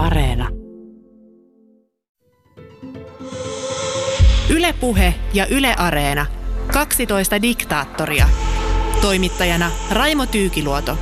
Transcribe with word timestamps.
Areena. 0.00 0.48
Ylepuhe 4.50 5.14
ja 5.34 5.46
Yle 5.46 5.74
Areena. 5.78 6.26
12 6.72 7.42
diktaattoria. 7.42 8.28
Toimittajana 9.00 9.70
Raimo 9.90 10.26
Tyykiluoto. 10.26 10.98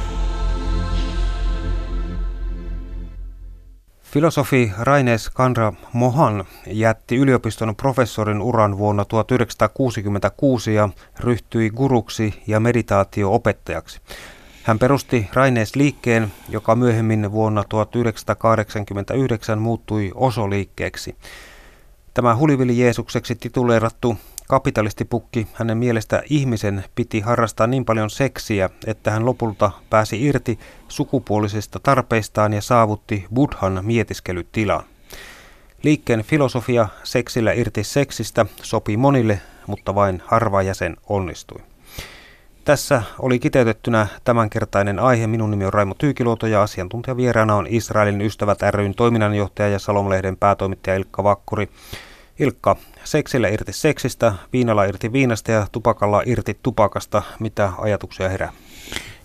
Filosofi 4.03 4.73
Raines 4.79 5.31
Kandra 5.31 5.73
Mohan 5.93 6.45
jätti 6.67 7.17
yliopiston 7.17 7.77
professorin 7.77 8.43
uran 8.43 8.79
vuonna 8.79 9.05
1966 9.05 10.75
ja 10.75 10.89
ryhtyi 11.21 11.71
guruksi 11.71 12.43
ja 12.47 12.61
meditaatioopettajaksi. 12.61 14.01
Hän 14.69 14.79
perusti 14.79 15.29
Raines 15.33 15.77
liikkeen, 15.77 16.33
joka 16.49 16.75
myöhemmin 16.77 17.33
vuonna 17.33 17.65
1989 17.69 19.59
muuttui 19.59 20.13
Osoliikkeeksi. 20.15 21.17
Tämä 22.15 22.37
hulivili 22.37 22.79
Jeesukseksi 22.79 23.35
tituleerattu 23.35 24.17
kapitalistipukki 24.49 25.47
hänen 25.53 25.79
mielestä 25.79 26.23
ihmisen 26.31 26.85
piti 26.95 27.21
harrastaa 27.21 27.67
niin 27.67 27.85
paljon 27.85 28.11
seksiä, 28.11 28.71
että 28.87 29.11
hän 29.11 29.27
lopulta 29.27 29.71
pääsi 29.91 30.25
irti 30.25 30.59
sukupuolisista 30.89 31.81
tarpeistaan 31.81 32.53
ja 32.53 32.63
saavutti 32.63 33.27
buddhan 33.35 33.81
mietiskelytilan. 33.83 34.85
Liikkeen 35.83 36.23
filosofia 36.25 36.89
seksillä 37.05 37.53
irti 37.53 37.85
seksistä 37.85 38.47
sopi 38.63 38.97
monille, 38.97 39.41
mutta 39.67 39.95
vain 39.95 40.23
harva 40.27 40.63
jäsen 40.63 40.97
onnistui. 41.09 41.68
Tässä 42.69 43.03
oli 43.19 43.39
kiteytettynä 43.39 44.07
tämänkertainen 44.25 44.99
aihe. 44.99 45.27
Minun 45.27 45.51
nimi 45.51 45.65
on 45.65 45.73
Raimo 45.73 45.95
Tyykiluoto 45.95 46.47
ja 46.47 46.63
asiantuntijavieraana 46.63 47.55
on 47.55 47.67
Israelin 47.71 48.21
ystävät 48.21 48.59
ryn 48.71 48.95
toiminnanjohtaja 48.95 49.69
ja 49.69 49.79
Salomlehden 49.79 50.37
päätoimittaja 50.37 50.97
Ilkka 50.97 51.25
Vakkuri. 51.25 51.69
Ilkka, 52.39 52.77
seksillä 53.05 53.49
irti 53.49 53.73
seksistä, 53.73 54.33
viinalla 54.53 54.85
irti 54.85 55.13
viinasta 55.13 55.53
ja 55.53 55.67
tupakalla 55.73 56.23
irti 56.27 56.59
tupakasta. 56.63 57.23
Mitä 57.41 57.73
ajatuksia 57.79 58.29
herää? 58.29 58.53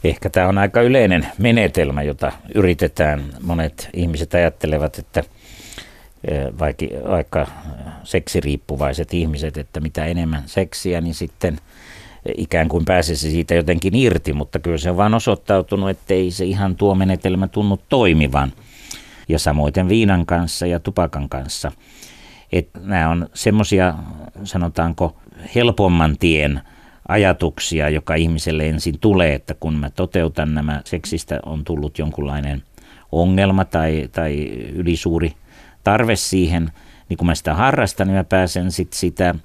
Ehkä 0.04 0.30
tämä 0.30 0.48
on 0.48 0.58
aika 0.58 0.82
yleinen 0.82 1.28
menetelmä, 1.38 2.04
jota 2.04 2.32
yritetään. 2.56 3.24
Monet 3.42 3.90
ihmiset 3.94 4.34
ajattelevat, 4.34 5.00
että 5.00 5.24
eh, 6.28 6.46
vaikka, 6.60 6.86
vaikka 7.10 7.48
seksiriippuvaiset 8.04 9.14
ihmiset, 9.14 9.58
että 9.58 9.80
mitä 9.80 10.06
enemmän 10.06 10.44
seksiä, 10.46 11.02
niin 11.02 11.16
sitten 11.16 11.58
ikään 12.38 12.70
kuin 12.70 12.86
pääsisi 12.86 13.32
siitä 13.32 13.54
jotenkin 13.54 13.96
irti, 13.96 14.34
mutta 14.34 14.60
kyllä 14.60 14.78
se 14.78 14.90
on 14.90 14.98
vaan 14.98 15.14
osoittautunut, 15.14 15.90
että 15.90 16.14
ei 16.14 16.32
se 16.32 16.46
ihan 16.46 16.76
tuo 16.76 16.96
menetelmä 16.96 17.48
tunnu 17.48 17.80
toimivan. 17.90 18.54
Ja 19.30 19.40
samoin 19.40 19.74
viinan 19.88 20.26
kanssa 20.26 20.66
ja 20.66 20.80
tupakan 20.80 21.30
kanssa. 21.30 21.72
Että 22.52 22.80
nämä 22.84 23.10
on 23.10 23.30
semmoisia, 23.34 23.94
sanotaanko, 24.44 25.16
helpomman 25.56 26.18
tien 26.18 26.62
ajatuksia, 27.08 27.90
joka 27.90 28.16
ihmiselle 28.16 28.70
ensin 28.70 29.00
tulee, 29.00 29.34
että 29.34 29.54
kun 29.60 29.74
mä 29.74 29.90
toteutan 29.90 30.54
nämä, 30.54 30.82
seksistä 30.86 31.40
on 31.46 31.64
tullut 31.64 32.00
jonkunlainen 32.00 32.64
ongelma 33.12 33.66
tai, 33.66 34.10
tai 34.12 34.50
ylisuuri 34.74 35.34
tarve 35.84 36.16
siihen, 36.16 36.72
niin 37.10 37.18
kun 37.18 37.28
mä 37.28 37.36
sitä 37.36 37.54
harrastan, 37.54 38.08
niin 38.08 38.18
mä 38.18 38.24
pääsen 38.24 38.72
sitten 38.72 39.00
sitä 39.00 39.36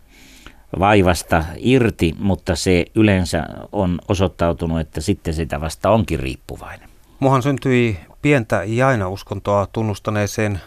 vaivasta 0.78 1.44
irti, 1.56 2.14
mutta 2.18 2.56
se 2.56 2.84
yleensä 2.94 3.44
on 3.72 3.98
osoittautunut, 4.08 4.80
että 4.80 5.00
sitten 5.00 5.34
sitä 5.34 5.60
vasta 5.60 5.90
onkin 5.90 6.20
riippuvainen. 6.20 6.88
Muhan 7.20 7.42
syntyi 7.42 7.98
pientä 8.22 8.64
jaina-uskontoa 8.64 9.66
tunnustaneeseen 9.72 10.60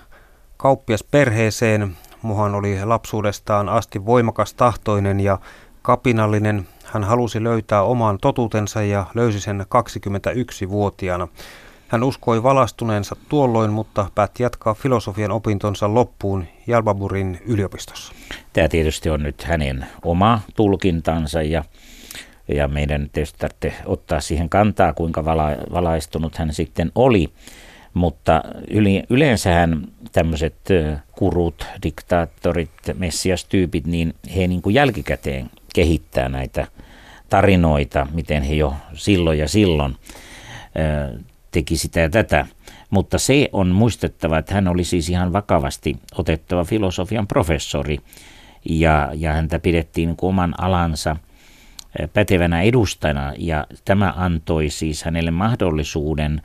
kauppiasperheeseen. 0.58 1.98
Muhan 2.22 2.56
oli 2.56 2.86
lapsuudestaan 2.86 3.70
asti 3.70 4.06
voimakas 4.06 4.54
tahtoinen 4.54 5.20
ja 5.20 5.40
kapinallinen. 5.82 6.67
Hän 6.86 7.04
halusi 7.04 7.44
löytää 7.44 7.84
oman 7.84 8.17
totuutensa 8.22 8.84
ja 8.84 9.06
löysi 9.16 9.40
sen 9.40 9.61
21-vuotiaana. 9.61 11.28
Hän 11.92 12.04
uskoi 12.04 12.44
valastuneensa 12.44 13.16
tuolloin, 13.30 13.72
mutta 13.72 14.10
päätti 14.16 14.44
jatkaa 14.44 14.74
filosofian 14.74 15.32
opintonsa 15.32 15.94
loppuun 15.94 16.46
Jalbaburin 16.68 17.40
yliopistossa. 17.46 18.14
Tämä 18.54 18.68
tietysti 18.68 19.10
on 19.10 19.24
nyt 19.24 19.44
hänen 19.44 19.86
oma 20.06 20.42
tulkintansa 20.56 21.42
ja, 21.42 21.64
ja 22.48 22.68
meidän 22.68 23.10
tietysti 23.14 23.40
tarvitsee 23.40 23.74
ottaa 23.86 24.22
siihen 24.22 24.50
kantaa, 24.50 24.94
kuinka 24.94 25.26
vala, 25.26 25.48
valaistunut 25.74 26.36
hän 26.36 26.54
sitten 26.54 26.92
oli. 26.96 27.30
Mutta 27.94 28.44
yleensähän 29.10 29.88
tämmöiset 30.12 30.56
kurut, 31.12 31.66
diktaattorit, 31.84 32.70
messiastyypit, 32.94 33.88
niin 33.88 34.14
he 34.36 34.48
niin 34.48 34.62
kuin 34.62 34.73
jälkikäteen 34.73 35.50
kehittää 35.73 36.30
näitä 36.30 36.68
tarinoita, 37.30 38.08
miten 38.14 38.44
he 38.44 38.56
jo 38.56 38.73
silloin 38.94 39.40
ja 39.40 39.48
silloin 39.48 39.96
teki 41.52 41.78
sitä 41.78 42.00
ja 42.00 42.10
tätä. 42.10 42.45
Mutta 42.89 43.17
se 43.17 43.50
on 43.54 43.67
muistettava, 43.67 44.38
että 44.38 44.54
hän 44.54 44.67
oli 44.67 44.84
siis 44.84 45.10
ihan 45.10 45.34
vakavasti 45.34 45.95
otettava 46.16 46.64
filosofian 46.64 47.28
professori 47.28 47.98
ja, 48.70 49.10
ja 49.14 49.34
häntä 49.34 49.60
pidettiin 49.60 50.10
niin 50.10 50.17
oman 50.22 50.54
alansa 50.58 51.16
pätevänä 52.14 52.61
edustajana 52.61 53.34
ja 53.38 53.67
tämä 53.86 54.14
antoi 54.17 54.70
siis 54.70 55.04
hänelle 55.04 55.32
mahdollisuuden 55.32 56.42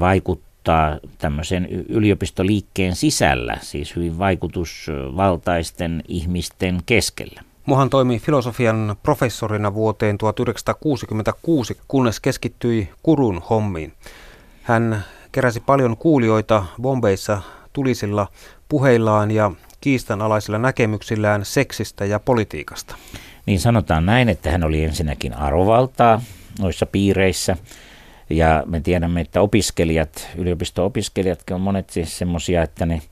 vaikuttaa 0.00 0.98
tämmöisen 1.18 1.68
yliopistoliikkeen 1.88 2.96
sisällä, 2.96 3.56
siis 3.60 3.96
hyvin 3.96 4.18
vaikutusvaltaisten 4.18 6.02
ihmisten 6.08 6.80
keskellä. 6.86 7.42
Mohan 7.66 7.90
toimi 7.90 8.18
filosofian 8.18 8.96
professorina 9.02 9.74
vuoteen 9.74 10.18
1966, 10.18 11.78
kunnes 11.88 12.20
keskittyi 12.20 12.88
kurun 13.02 13.42
hommiin. 13.50 13.92
Hän 14.68 15.04
keräsi 15.32 15.60
paljon 15.60 15.96
kuulijoita 15.96 16.64
Bombeissa 16.82 17.42
tulisilla 17.72 18.28
puheillaan 18.68 19.30
ja 19.30 19.50
kiistanalaisilla 19.80 20.58
näkemyksillään 20.58 21.44
seksistä 21.44 22.04
ja 22.04 22.20
politiikasta. 22.20 22.94
Niin 23.46 23.60
sanotaan 23.60 24.06
näin, 24.06 24.28
että 24.28 24.50
hän 24.50 24.64
oli 24.64 24.84
ensinnäkin 24.84 25.34
arvovaltaa 25.34 26.22
noissa 26.58 26.86
piireissä. 26.86 27.56
Ja 28.30 28.62
me 28.66 28.80
tiedämme, 28.80 29.20
että 29.20 29.40
opiskelijat, 29.40 30.28
yliopisto-opiskelijatkin 30.36 31.54
on 31.54 31.60
monet 31.60 31.90
siis 31.90 32.18
semmoisia, 32.18 32.62
että 32.62 32.86
ne 32.86 33.02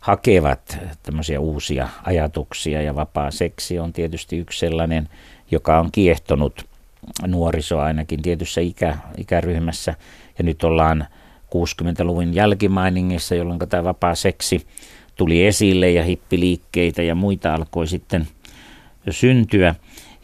hakevat 0.00 0.78
tämmöisiä 1.02 1.40
uusia 1.40 1.88
ajatuksia 2.04 2.82
ja 2.82 2.94
vapaa 2.94 3.30
seksi 3.30 3.78
on 3.78 3.92
tietysti 3.92 4.38
yksi 4.38 4.58
sellainen, 4.58 5.08
joka 5.50 5.78
on 5.78 5.92
kiehtonut 5.92 6.66
nuorisoa 7.26 7.84
ainakin 7.84 8.22
tietyssä 8.22 8.60
ikä, 8.60 8.96
ikäryhmässä. 9.16 9.94
Ja 10.38 10.44
nyt 10.44 10.64
ollaan 10.64 11.06
60-luvun 11.46 12.34
jälkimainingissa, 12.34 13.34
jolloin 13.34 13.58
tämä 13.68 13.84
vapaa 13.84 14.14
seksi 14.14 14.66
tuli 15.16 15.46
esille 15.46 15.90
ja 15.90 16.04
hippiliikkeitä 16.04 17.02
ja 17.02 17.14
muita 17.14 17.54
alkoi 17.54 17.86
sitten 17.86 18.28
syntyä. 19.10 19.74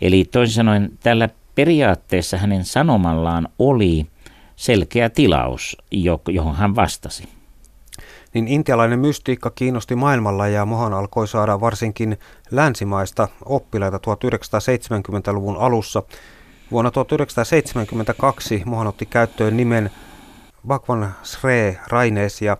Eli 0.01 0.25
toisin 0.25 0.55
sanoen 0.55 0.91
tällä 1.03 1.29
periaatteessa 1.55 2.37
hänen 2.37 2.65
sanomallaan 2.65 3.49
oli 3.59 4.07
selkeä 4.57 5.11
tilaus, 5.11 5.77
johon 6.29 6.57
hän 6.57 6.77
vastasi. 6.77 7.29
Niin 8.35 8.49
intialainen 8.49 8.99
mystiikka 8.99 9.51
kiinnosti 9.51 9.95
maailmalla 9.95 10.49
ja 10.49 10.67
Mohan 10.67 10.95
alkoi 10.95 11.29
saada 11.29 11.61
varsinkin 11.61 12.19
länsimaista 12.51 13.29
oppilaita 13.45 13.97
1970-luvun 13.97 15.57
alussa. 15.57 16.03
Vuonna 16.71 16.91
1972 16.91 18.63
Mohan 18.65 18.87
otti 18.87 19.07
käyttöön 19.07 19.57
nimen 19.57 19.91
Bhagwan 20.67 21.15
Sre 21.23 21.79
Raines 21.89 22.43
ja 22.43 22.57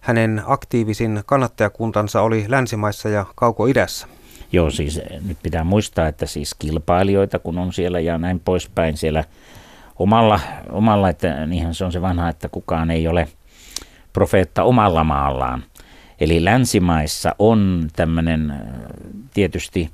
hänen 0.00 0.42
aktiivisin 0.46 1.22
kannattajakuntansa 1.26 2.22
oli 2.22 2.44
länsimaissa 2.48 3.08
ja 3.08 3.26
kauko-idässä. 3.34 4.06
Joo, 4.52 4.70
siis 4.70 5.00
nyt 5.26 5.38
pitää 5.42 5.64
muistaa, 5.64 6.08
että 6.08 6.26
siis 6.26 6.54
kilpailijoita 6.58 7.38
kun 7.38 7.58
on 7.58 7.72
siellä 7.72 8.00
ja 8.00 8.18
näin 8.18 8.40
poispäin 8.40 8.96
siellä 8.96 9.24
omalla, 9.98 10.40
omalla 10.70 11.08
että 11.08 11.46
niinhän 11.46 11.74
se 11.74 11.84
on 11.84 11.92
se 11.92 12.02
vanha, 12.02 12.28
että 12.28 12.48
kukaan 12.48 12.90
ei 12.90 13.08
ole 13.08 13.28
profeetta 14.12 14.62
omalla 14.62 15.04
maallaan. 15.04 15.64
Eli 16.20 16.44
länsimaissa 16.44 17.34
on 17.38 17.88
tämmöinen 17.96 18.54
tietysti, 19.34 19.90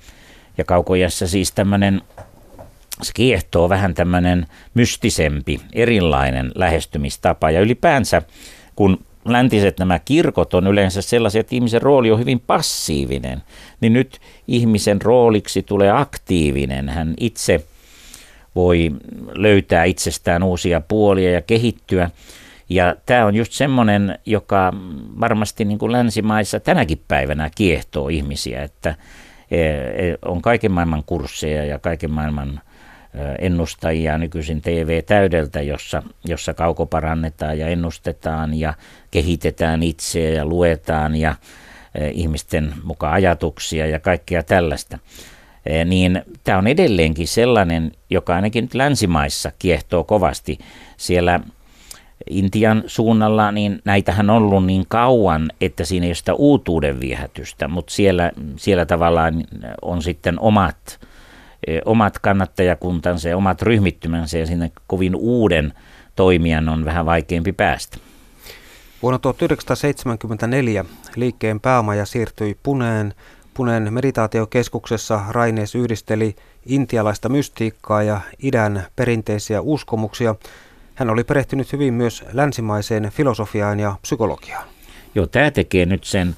ja 0.58 0.64
kaukojassa 0.64 1.26
siis 1.26 1.52
tämmöinen 1.52 2.02
se 3.02 3.12
kiehtoo 3.14 3.68
vähän 3.68 3.94
tämmöinen 3.94 4.46
mystisempi, 4.74 5.60
erilainen 5.72 6.52
lähestymistapa. 6.54 7.50
Ja 7.50 7.60
ylipäänsä, 7.60 8.22
kun 8.76 8.98
läntiset 9.24 9.78
nämä 9.78 9.98
kirkot 9.98 10.54
on 10.54 10.66
yleensä 10.66 11.02
sellaisia, 11.02 11.40
että 11.40 11.54
ihmisen 11.54 11.82
rooli 11.82 12.10
on 12.10 12.18
hyvin 12.18 12.40
passiivinen, 12.40 13.42
niin 13.80 13.92
nyt 13.92 14.20
ihmisen 14.48 15.02
rooliksi 15.02 15.62
tulee 15.62 15.90
aktiivinen. 15.90 16.88
Hän 16.88 17.14
itse 17.20 17.64
voi 18.54 18.90
löytää 19.34 19.84
itsestään 19.84 20.42
uusia 20.42 20.80
puolia 20.80 21.32
ja 21.32 21.42
kehittyä. 21.42 22.10
Ja 22.68 22.96
tämä 23.06 23.26
on 23.26 23.34
just 23.34 23.52
semmoinen, 23.52 24.18
joka 24.26 24.72
varmasti 25.20 25.64
niin 25.64 25.78
kuin 25.78 25.92
länsimaissa 25.92 26.60
tänäkin 26.60 27.02
päivänä 27.08 27.50
kiehtoo 27.54 28.08
ihmisiä, 28.08 28.62
että 28.62 28.94
e, 29.50 29.60
e, 29.60 30.18
on 30.24 30.42
kaiken 30.42 30.72
maailman 30.72 31.04
kursseja 31.06 31.64
ja 31.64 31.78
kaiken 31.78 32.10
maailman 32.10 32.60
ennustajia 33.38 34.18
nykyisin 34.18 34.62
TV-täydeltä, 34.62 35.62
jossa, 35.62 36.02
jossa 36.24 36.54
kaukoparannetaan 36.54 37.58
ja 37.58 37.68
ennustetaan 37.68 38.54
ja 38.54 38.74
kehitetään 39.10 39.82
itseä 39.82 40.30
ja 40.30 40.46
luetaan 40.46 41.16
ja 41.16 41.34
ihmisten 42.12 42.74
mukaan 42.82 43.12
ajatuksia 43.12 43.86
ja 43.86 44.00
kaikkea 44.00 44.42
tällaista. 44.42 44.98
Niin 45.84 46.22
tämä 46.44 46.58
on 46.58 46.66
edelleenkin 46.66 47.28
sellainen, 47.28 47.92
joka 48.10 48.34
ainakin 48.34 48.64
nyt 48.64 48.74
länsimaissa 48.74 49.52
kiehtoo 49.58 50.04
kovasti. 50.04 50.58
Siellä 50.96 51.40
Intian 52.30 52.82
suunnalla, 52.86 53.52
niin 53.52 53.82
näitähän 53.84 54.30
on 54.30 54.36
ollut 54.36 54.66
niin 54.66 54.84
kauan, 54.88 55.50
että 55.60 55.84
siinä 55.84 56.04
ei 56.04 56.08
ole 56.08 56.14
sitä 56.14 56.34
uutuuden 56.34 57.00
viehätystä, 57.00 57.68
mutta 57.68 57.94
siellä, 57.94 58.32
siellä 58.56 58.86
tavallaan 58.86 59.44
on 59.82 60.02
sitten 60.02 60.40
omat, 60.40 61.00
omat 61.84 62.18
kannattajakuntansa 62.18 63.28
ja 63.28 63.36
omat 63.36 63.62
ryhmittymänsä 63.62 64.38
ja 64.38 64.46
sinne 64.46 64.72
kovin 64.86 65.16
uuden 65.16 65.72
toimijan 66.16 66.68
on 66.68 66.84
vähän 66.84 67.06
vaikeampi 67.06 67.52
päästä. 67.52 67.98
Vuonna 69.02 69.18
1974 69.18 70.84
liikkeen 71.16 71.60
päämaja 71.60 72.06
siirtyi 72.06 72.56
Puneen. 72.62 73.14
Puneen 73.54 73.92
meditaatiokeskuksessa 73.92 75.20
Rainees 75.28 75.74
yhdisteli 75.74 76.36
intialaista 76.66 77.28
mystiikkaa 77.28 78.02
ja 78.02 78.20
idän 78.42 78.86
perinteisiä 78.96 79.60
uskomuksia– 79.60 80.34
hän 80.98 81.10
oli 81.10 81.24
perehtynyt 81.24 81.72
hyvin 81.72 81.94
myös 81.94 82.24
länsimaiseen 82.32 83.10
filosofiaan 83.10 83.80
ja 83.80 83.94
psykologiaan. 84.02 84.68
Joo, 85.14 85.26
tämä 85.26 85.50
tekee 85.50 85.86
nyt 85.86 86.04
sen 86.04 86.36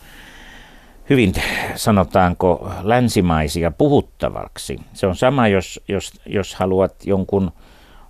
hyvin, 1.10 1.32
sanotaanko, 1.74 2.70
länsimaisia 2.82 3.70
puhuttavaksi. 3.70 4.78
Se 4.92 5.06
on 5.06 5.16
sama, 5.16 5.48
jos, 5.48 5.80
jos, 5.88 6.12
jos 6.26 6.54
haluat 6.54 7.06
jonkun 7.06 7.52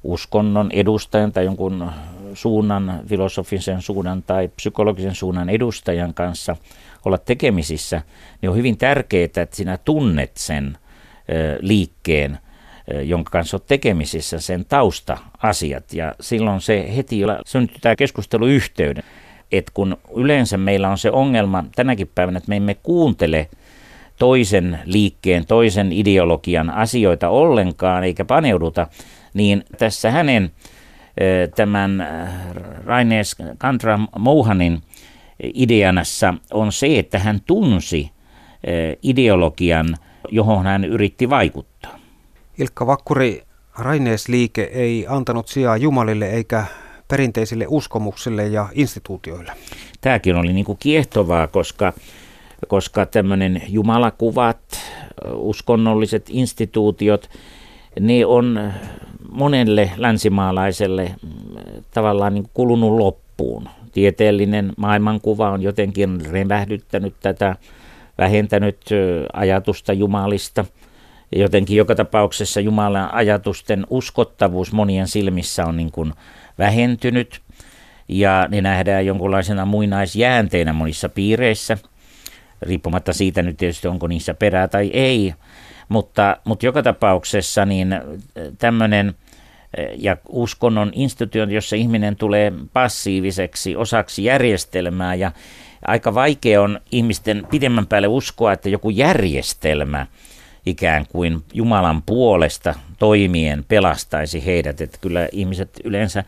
uskonnon 0.04 0.70
edustajan 0.72 1.32
tai 1.32 1.44
jonkun 1.44 1.90
suunnan, 2.34 3.00
filosofisen 3.06 3.82
suunnan 3.82 4.22
tai 4.22 4.48
psykologisen 4.48 5.14
suunnan 5.14 5.48
edustajan 5.48 6.14
kanssa 6.14 6.56
olla 7.04 7.18
tekemisissä, 7.18 8.02
niin 8.42 8.50
on 8.50 8.56
hyvin 8.56 8.78
tärkeää, 8.78 9.24
että 9.24 9.46
sinä 9.52 9.76
tunnet 9.76 10.36
sen 10.36 10.78
liikkeen– 11.60 12.38
jonka 13.04 13.30
kanssa 13.30 13.56
olet 13.56 13.66
tekemisissä, 13.66 14.40
sen 14.40 14.64
tausta-asiat. 14.64 15.92
Ja 15.92 16.14
silloin 16.20 16.60
se 16.60 16.96
heti 16.96 17.20
syntyy 17.46 17.78
keskusteluyhteyden. 17.98 19.02
Et 19.52 19.70
kun 19.74 19.96
yleensä 20.16 20.56
meillä 20.56 20.88
on 20.88 20.98
se 20.98 21.10
ongelma 21.10 21.64
tänäkin 21.76 22.10
päivänä, 22.14 22.38
että 22.38 22.48
me 22.48 22.56
emme 22.56 22.74
kuuntele 22.74 23.48
toisen 24.18 24.78
liikkeen, 24.84 25.46
toisen 25.46 25.92
ideologian 25.92 26.70
asioita 26.70 27.28
ollenkaan, 27.28 28.04
eikä 28.04 28.24
paneuduta, 28.24 28.86
niin 29.34 29.64
tässä 29.78 30.10
hänen 30.10 30.50
tämän 31.56 32.08
Rainees 32.84 33.36
Kantra 33.58 33.98
Mohanin 34.18 34.82
ideanassa 35.54 36.34
on 36.52 36.72
se, 36.72 36.98
että 36.98 37.18
hän 37.18 37.40
tunsi 37.46 38.10
ideologian, 39.02 39.96
johon 40.30 40.64
hän 40.64 40.84
yritti 40.84 41.30
vaikuttaa. 41.30 41.98
Ilkka 42.58 42.86
Vakkuri, 42.86 43.42
Raineesliike 43.78 44.62
ei 44.62 45.06
antanut 45.08 45.48
sijaa 45.48 45.76
jumalille 45.76 46.26
eikä 46.26 46.64
perinteisille 47.10 47.66
uskomuksille 47.68 48.46
ja 48.46 48.68
instituutioille. 48.72 49.52
Tämäkin 50.00 50.36
oli 50.36 50.52
niin 50.52 50.64
kuin 50.64 50.78
kiehtovaa, 50.80 51.46
koska, 51.46 51.92
koska 52.68 53.06
tämmöinen 53.06 53.62
jumalakuvat, 53.68 54.58
uskonnolliset 55.34 56.26
instituutiot, 56.28 57.30
ne 58.00 58.26
on 58.26 58.72
monelle 59.32 59.90
länsimaalaiselle 59.96 61.14
tavallaan 61.94 62.34
niin 62.34 62.50
kulunut 62.54 62.98
loppuun. 62.98 63.68
Tieteellinen 63.92 64.72
maailmankuva 64.76 65.50
on 65.50 65.62
jotenkin 65.62 66.20
revähdyttänyt 66.30 67.14
tätä, 67.20 67.56
vähentänyt 68.18 68.80
ajatusta 69.32 69.92
jumalista– 69.92 70.64
jotenkin 71.32 71.76
joka 71.76 71.94
tapauksessa 71.94 72.60
Jumalan 72.60 73.14
ajatusten 73.14 73.86
uskottavuus 73.90 74.72
monien 74.72 75.08
silmissä 75.08 75.64
on 75.64 75.76
niin 75.76 75.92
kuin 75.92 76.12
vähentynyt. 76.58 77.40
Ja 78.08 78.46
ne 78.50 78.60
nähdään 78.60 79.06
jonkunlaisena 79.06 79.66
muinaisjäänteinä 79.66 80.72
monissa 80.72 81.08
piireissä, 81.08 81.78
riippumatta 82.62 83.12
siitä 83.12 83.42
nyt 83.42 83.56
tietysti 83.56 83.88
onko 83.88 84.06
niissä 84.06 84.34
perää 84.34 84.68
tai 84.68 84.90
ei, 84.92 85.34
mutta, 85.88 86.36
mutta 86.44 86.66
joka 86.66 86.82
tapauksessa 86.82 87.66
niin 87.66 87.94
tämmöinen 88.58 89.14
ja 89.96 90.16
uskonnon 90.28 90.90
instituutio, 90.94 91.44
jossa 91.44 91.76
ihminen 91.76 92.16
tulee 92.16 92.52
passiiviseksi 92.72 93.76
osaksi 93.76 94.24
järjestelmää 94.24 95.14
ja 95.14 95.32
aika 95.86 96.14
vaikea 96.14 96.62
on 96.62 96.80
ihmisten 96.92 97.46
pidemmän 97.50 97.86
päälle 97.86 98.08
uskoa, 98.08 98.52
että 98.52 98.68
joku 98.68 98.90
järjestelmä– 98.90 100.06
ikään 100.66 101.06
kuin 101.12 101.42
Jumalan 101.54 102.02
puolesta 102.02 102.74
toimien 102.98 103.64
pelastaisi 103.68 104.46
heidät. 104.46 104.80
Että 104.80 104.98
kyllä 105.00 105.28
ihmiset 105.32 105.70
yleensä 105.84 106.24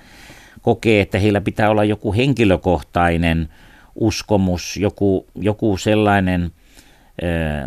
kokee, 0.62 1.00
että 1.00 1.18
heillä 1.18 1.40
pitää 1.40 1.70
olla 1.70 1.84
joku 1.84 2.14
henkilökohtainen 2.14 3.48
uskomus, 3.94 4.76
joku, 4.76 5.26
joku 5.34 5.76
sellainen 5.76 6.50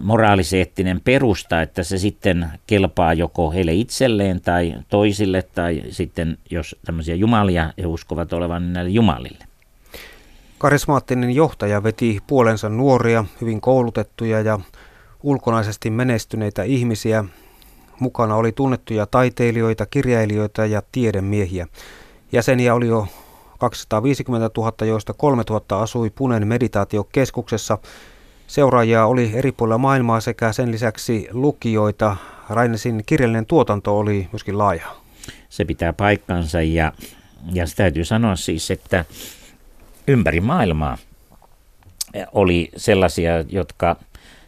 moraaliseettinen 0.02 1.02
perusta, 1.02 1.62
että 1.62 1.84
se 1.84 1.98
sitten 1.98 2.48
kelpaa 2.68 3.14
joko 3.14 3.52
heille 3.52 3.74
itselleen 3.74 4.42
tai 4.42 4.76
toisille 4.90 5.42
tai 5.42 5.84
sitten 5.90 6.38
jos 6.52 6.76
tämmöisiä 6.86 7.16
jumalia 7.16 7.74
he 7.78 7.86
uskovat 7.86 8.34
olevan 8.34 8.62
niin 8.62 8.74
näille 8.74 8.92
jumalille. 8.92 9.46
Karismaattinen 10.58 11.32
johtaja 11.32 11.84
veti 11.84 12.20
puolensa 12.28 12.70
nuoria, 12.70 13.26
hyvin 13.42 13.62
koulutettuja 13.62 14.42
ja 14.42 14.60
ulkonaisesti 15.26 15.90
menestyneitä 15.90 16.64
ihmisiä. 16.64 17.24
Mukana 18.00 18.36
oli 18.36 18.52
tunnettuja 18.52 19.06
taiteilijoita, 19.06 19.86
kirjailijoita 19.86 20.66
ja 20.66 20.82
tiedemiehiä. 20.92 21.68
Jäseniä 22.32 22.76
oli 22.76 22.88
jo 22.88 23.08
250 23.58 24.50
000, 24.58 24.74
joista 24.86 25.14
3 25.14 25.44
000 25.50 25.82
asui 25.82 26.10
Punen 26.10 26.48
meditaatiokeskuksessa. 26.48 27.78
Seuraajia 28.48 29.06
oli 29.06 29.32
eri 29.34 29.52
puolilla 29.52 29.78
maailmaa 29.78 30.22
sekä 30.22 30.52
sen 30.52 30.72
lisäksi 30.72 31.28
lukijoita. 31.32 32.18
Rainesin 32.50 33.04
kirjallinen 33.06 33.46
tuotanto 33.46 33.98
oli 34.00 34.28
myöskin 34.32 34.58
laaja. 34.58 34.88
Se 35.50 35.66
pitää 35.66 35.94
paikkansa 35.94 36.62
ja, 36.62 36.94
ja 37.54 37.68
se 37.68 37.76
täytyy 37.76 38.06
sanoa 38.06 38.36
siis, 38.36 38.72
että 38.72 39.06
ympäri 40.08 40.42
maailmaa 40.42 40.98
oli 42.34 42.70
sellaisia, 42.78 43.32
jotka 43.50 43.96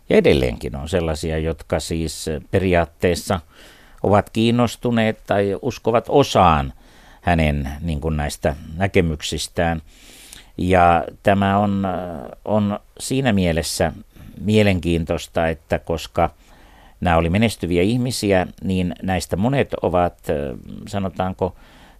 ja 0.09 0.17
edelleenkin 0.17 0.75
on 0.75 0.89
sellaisia, 0.89 1.37
jotka 1.37 1.79
siis 1.79 2.25
periaatteessa 2.51 3.39
ovat 4.03 4.29
kiinnostuneet 4.29 5.23
tai 5.27 5.57
uskovat 5.61 6.05
osaan 6.09 6.73
hänen 7.21 7.69
niin 7.81 8.01
kuin 8.01 8.17
näistä 8.17 8.55
näkemyksistään. 8.77 9.81
Ja 10.57 11.03
tämä 11.23 11.57
on, 11.57 11.87
on 12.45 12.79
siinä 12.99 13.33
mielessä 13.33 13.93
mielenkiintoista, 14.41 15.47
että 15.47 15.79
koska 15.79 16.29
nämä 17.01 17.17
oli 17.17 17.29
menestyviä 17.29 17.81
ihmisiä, 17.81 18.47
niin 18.63 18.95
näistä 19.03 19.35
monet 19.35 19.73
ovat, 19.81 20.17
sanotaanko, 20.87 21.55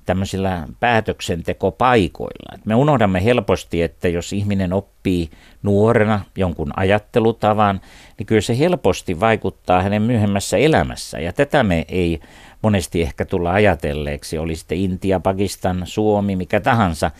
tämmöisillä 0.07 0.67
päätöksentekopaikoilla. 0.79 2.59
Me 2.65 2.75
unohdamme 2.75 3.23
helposti, 3.23 3.81
että 3.81 4.07
jos 4.07 4.33
ihminen 4.33 4.73
oppii 4.73 5.29
nuorena 5.63 6.21
jonkun 6.35 6.71
ajattelutavan, 6.75 7.81
niin 8.17 8.25
kyllä 8.25 8.41
se 8.41 8.59
helposti 8.59 9.19
vaikuttaa 9.19 9.81
hänen 9.81 10.01
myöhemmässä 10.01 10.57
elämässä. 10.57 11.19
Ja 11.19 11.33
tätä 11.33 11.63
me 11.63 11.85
ei 11.87 12.19
monesti 12.61 13.01
ehkä 13.01 13.25
tulla 13.25 13.51
ajatelleeksi, 13.51 14.37
oli 14.37 14.55
sitten 14.55 14.77
Intia, 14.77 15.19
Pakistan, 15.19 15.81
Suomi, 15.83 16.35
mikä 16.35 16.59
tahansa, 16.59 17.11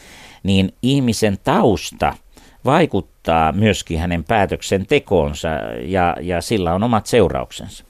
niin 0.44 0.74
ihmisen 0.82 1.38
tausta 1.44 2.13
vaikuttaa 2.65 3.51
myöskin 3.51 4.00
hänen 4.00 4.24
päätöksentekoonsa 4.24 5.50
ja, 5.82 6.15
ja 6.22 6.41
sillä 6.41 6.74
on 6.74 6.84
omat 6.84 7.06
seurauksensa. 7.06 7.87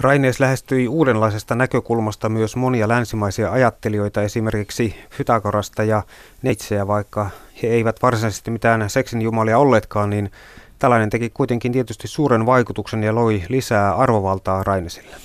Rainees 0.00 0.40
lähestyi 0.40 0.88
uudenlaisesta 0.88 1.54
näkökulmasta 1.54 2.28
myös 2.28 2.56
monia 2.56 2.88
länsimaisia 2.88 3.52
ajattelijoita, 3.52 4.22
esimerkiksi 4.22 4.94
Pythagorasta 5.18 5.84
ja 5.84 6.02
Neitseä, 6.42 6.86
vaikka 6.86 7.30
he 7.62 7.68
eivät 7.68 8.02
varsinaisesti 8.02 8.50
mitään 8.50 8.90
seksin 8.90 9.22
jumalia 9.22 9.58
olleetkaan, 9.58 10.10
niin 10.10 10.30
tällainen 10.78 11.10
teki 11.10 11.30
kuitenkin 11.30 11.72
tietysti 11.72 12.08
suuren 12.08 12.46
vaikutuksen 12.46 13.02
ja 13.02 13.14
loi 13.14 13.42
lisää 13.48 13.94
arvovaltaa 13.94 14.62
Rainesille. 14.62 15.16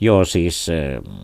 Joo, 0.00 0.24
siis 0.24 0.66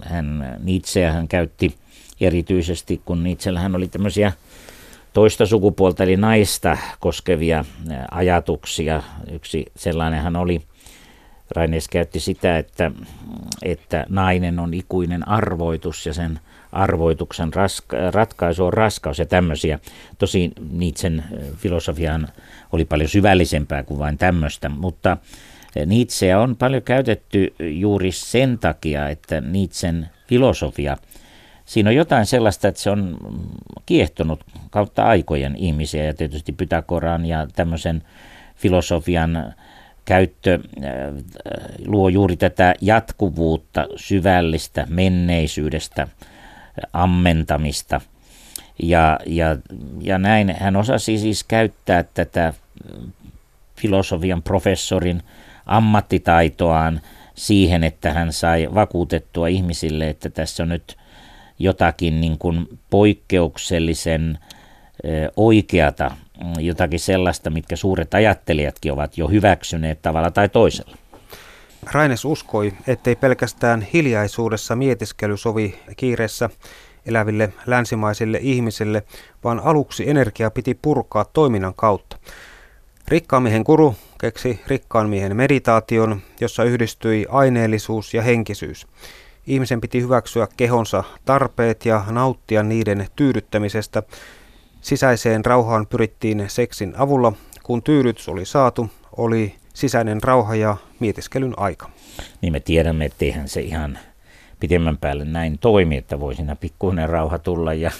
hän 0.02 0.58
Nietzsche 0.62 1.06
hän 1.06 1.28
käytti 1.28 1.76
erityisesti 2.20 3.00
kun 3.04 3.22
Nietzschehän 3.24 3.76
oli 3.76 3.88
tämmöisiä 3.88 4.32
toista 5.12 5.46
sukupuolta 5.46 6.02
eli 6.02 6.16
naista 6.16 6.76
koskevia 7.00 7.64
ajatuksia. 8.10 9.02
Yksi 9.30 9.66
sellainenhan 9.76 10.36
oli, 10.36 10.62
Raines 11.50 11.88
käytti 11.88 12.20
sitä, 12.20 12.58
että, 12.58 12.90
että 13.62 14.06
nainen 14.08 14.58
on 14.58 14.74
ikuinen 14.74 15.28
arvoitus 15.28 16.06
ja 16.06 16.14
sen 16.14 16.40
arvoituksen 16.72 17.52
raska- 17.54 18.10
ratkaisu 18.10 18.64
on 18.64 18.72
raskaus 18.72 19.18
ja 19.18 19.26
tämmöisiä. 19.26 19.78
Tosi 20.18 20.52
Nietzschen 20.70 21.24
filosofiaan 21.56 22.28
oli 22.72 22.84
paljon 22.84 23.08
syvällisempää 23.08 23.82
kuin 23.82 23.98
vain 23.98 24.18
tämmöistä, 24.18 24.68
mutta 24.68 25.16
Nietzscheä 25.86 26.40
on 26.40 26.56
paljon 26.56 26.82
käytetty 26.82 27.54
juuri 27.60 28.12
sen 28.12 28.58
takia, 28.58 29.08
että 29.08 29.40
Nietzschen 29.40 30.08
filosofia, 30.28 30.96
siinä 31.64 31.90
on 31.90 31.96
jotain 31.96 32.26
sellaista, 32.26 32.68
että 32.68 32.80
se 32.80 32.90
on 32.90 33.16
kiehtonut 33.86 34.44
kautta 34.70 35.04
aikojen 35.04 35.56
ihmisiä 35.56 36.04
ja 36.04 36.14
tietysti 36.14 36.52
Pythagoran 36.52 37.26
ja 37.26 37.46
tämmöisen 37.56 38.02
filosofian 38.56 39.54
käyttö 40.06 40.54
äh, 40.54 40.90
luo 41.86 42.08
juuri 42.08 42.36
tätä 42.36 42.74
jatkuvuutta, 42.80 43.86
syvällistä 43.96 44.86
menneisyydestä, 44.90 46.08
ammentamista. 46.92 48.00
Ja, 48.82 49.18
ja, 49.26 49.56
ja 50.00 50.18
näin 50.18 50.56
hän 50.60 50.76
osasi 50.76 51.18
siis 51.18 51.44
käyttää 51.44 52.02
tätä 52.02 52.52
filosofian 53.76 54.42
professorin 54.42 55.22
ammattitaitoaan 55.66 57.00
siihen, 57.34 57.84
että 57.84 58.12
hän 58.12 58.32
sai 58.32 58.68
vakuutettua 58.74 59.48
ihmisille, 59.48 60.10
että 60.10 60.30
tässä 60.30 60.62
on 60.62 60.68
nyt 60.68 60.96
jotakin 61.58 62.20
niin 62.20 62.38
kuin 62.38 62.78
poikkeuksellisen 62.90 64.38
oikeata, 65.36 66.10
jotakin 66.58 67.00
sellaista, 67.00 67.50
mitkä 67.50 67.76
suuret 67.76 68.14
ajattelijatkin 68.14 68.92
ovat 68.92 69.18
jo 69.18 69.28
hyväksyneet 69.28 70.02
tavalla 70.02 70.30
tai 70.30 70.48
toisella. 70.48 70.96
Raines 71.92 72.24
uskoi, 72.24 72.72
ettei 72.86 73.16
pelkästään 73.16 73.82
hiljaisuudessa 73.82 74.76
mietiskely 74.76 75.36
sovi 75.36 75.78
kiireessä 75.96 76.50
eläville 77.06 77.52
länsimaisille 77.66 78.38
ihmisille, 78.42 79.02
vaan 79.44 79.60
aluksi 79.64 80.10
energia 80.10 80.50
piti 80.50 80.78
purkaa 80.82 81.24
toiminnan 81.24 81.74
kautta. 81.74 82.18
Rikkaan 83.08 83.42
miehen 83.42 83.64
kuru 83.64 83.94
keksi 84.20 84.60
rikkaan 84.66 85.08
miehen 85.08 85.36
meditaation, 85.36 86.20
jossa 86.40 86.64
yhdistyi 86.64 87.26
aineellisuus 87.28 88.14
ja 88.14 88.22
henkisyys. 88.22 88.86
Ihmisen 89.46 89.80
piti 89.80 90.00
hyväksyä 90.00 90.48
kehonsa 90.56 91.04
tarpeet 91.24 91.86
ja 91.86 92.04
nauttia 92.10 92.62
niiden 92.62 93.06
tyydyttämisestä. 93.16 94.02
Sisäiseen 94.86 95.44
rauhaan 95.44 95.86
pyrittiin 95.86 96.44
seksin 96.48 96.94
avulla. 96.96 97.32
Kun 97.62 97.82
tyydytys 97.82 98.28
oli 98.28 98.44
saatu, 98.44 98.90
oli 99.16 99.54
sisäinen 99.74 100.22
rauha 100.22 100.54
ja 100.54 100.76
mietiskelyn 101.00 101.54
aika. 101.56 101.90
Niin 102.42 102.52
me 102.52 102.60
tiedämme, 102.60 103.04
etteihän 103.04 103.48
se 103.48 103.60
ihan 103.60 103.98
pitemmän 104.60 104.98
päälle 104.98 105.24
näin 105.24 105.58
toimi, 105.58 105.96
että 105.96 106.20
voi 106.20 106.34
siinä 106.34 106.56
pikkuinen 106.56 107.08
rauha 107.08 107.38
tulla 107.38 107.74
ja 107.74 107.90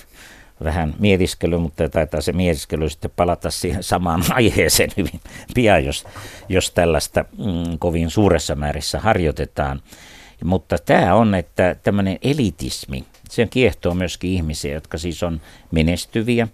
vähän 0.65 0.95
mietiskely, 0.99 1.59
mutta 1.59 1.89
taitaa 1.89 2.21
se 2.21 2.33
mietiskely 2.33 2.89
sitten 2.89 3.11
palata 3.17 3.51
siihen 3.51 3.83
samaan 3.83 4.23
aiheeseen 4.35 4.91
hyvin 4.97 5.21
pian, 5.55 5.85
jos, 5.85 6.07
jos 6.49 6.71
tällaista 6.71 7.25
mm, 7.39 7.79
kovin 7.79 8.11
suuressa 8.11 8.55
määrissä 8.55 9.01
harjoitetaan. 9.01 9.83
Mutta 10.45 10.79
tämä 10.79 11.15
on, 11.15 11.35
että 11.35 11.77
tämmöinen 11.83 12.19
elitismi, 12.23 13.05
se 13.31 13.47
kiehtoo 13.47 13.95
myöskin 13.95 14.31
ihmisiä, 14.31 14.75
jotka 14.75 14.99
siis 14.99 15.23
on 15.23 15.41
menestyviä, 15.71 16.49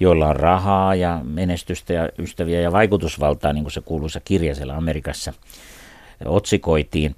joilla 0.00 0.28
on 0.28 0.36
rahaa 0.36 0.94
ja 0.94 1.20
menestystä 1.22 1.92
ja 1.92 2.08
ystäviä 2.18 2.60
ja 2.60 2.72
vaikutusvaltaa, 2.72 3.52
niin 3.52 3.64
kuin 3.64 3.72
se 3.72 3.80
kuuluisa 3.80 4.20
kirja 4.20 4.54
siellä 4.54 4.76
Amerikassa 4.76 5.32
otsikoitiin 6.24 7.16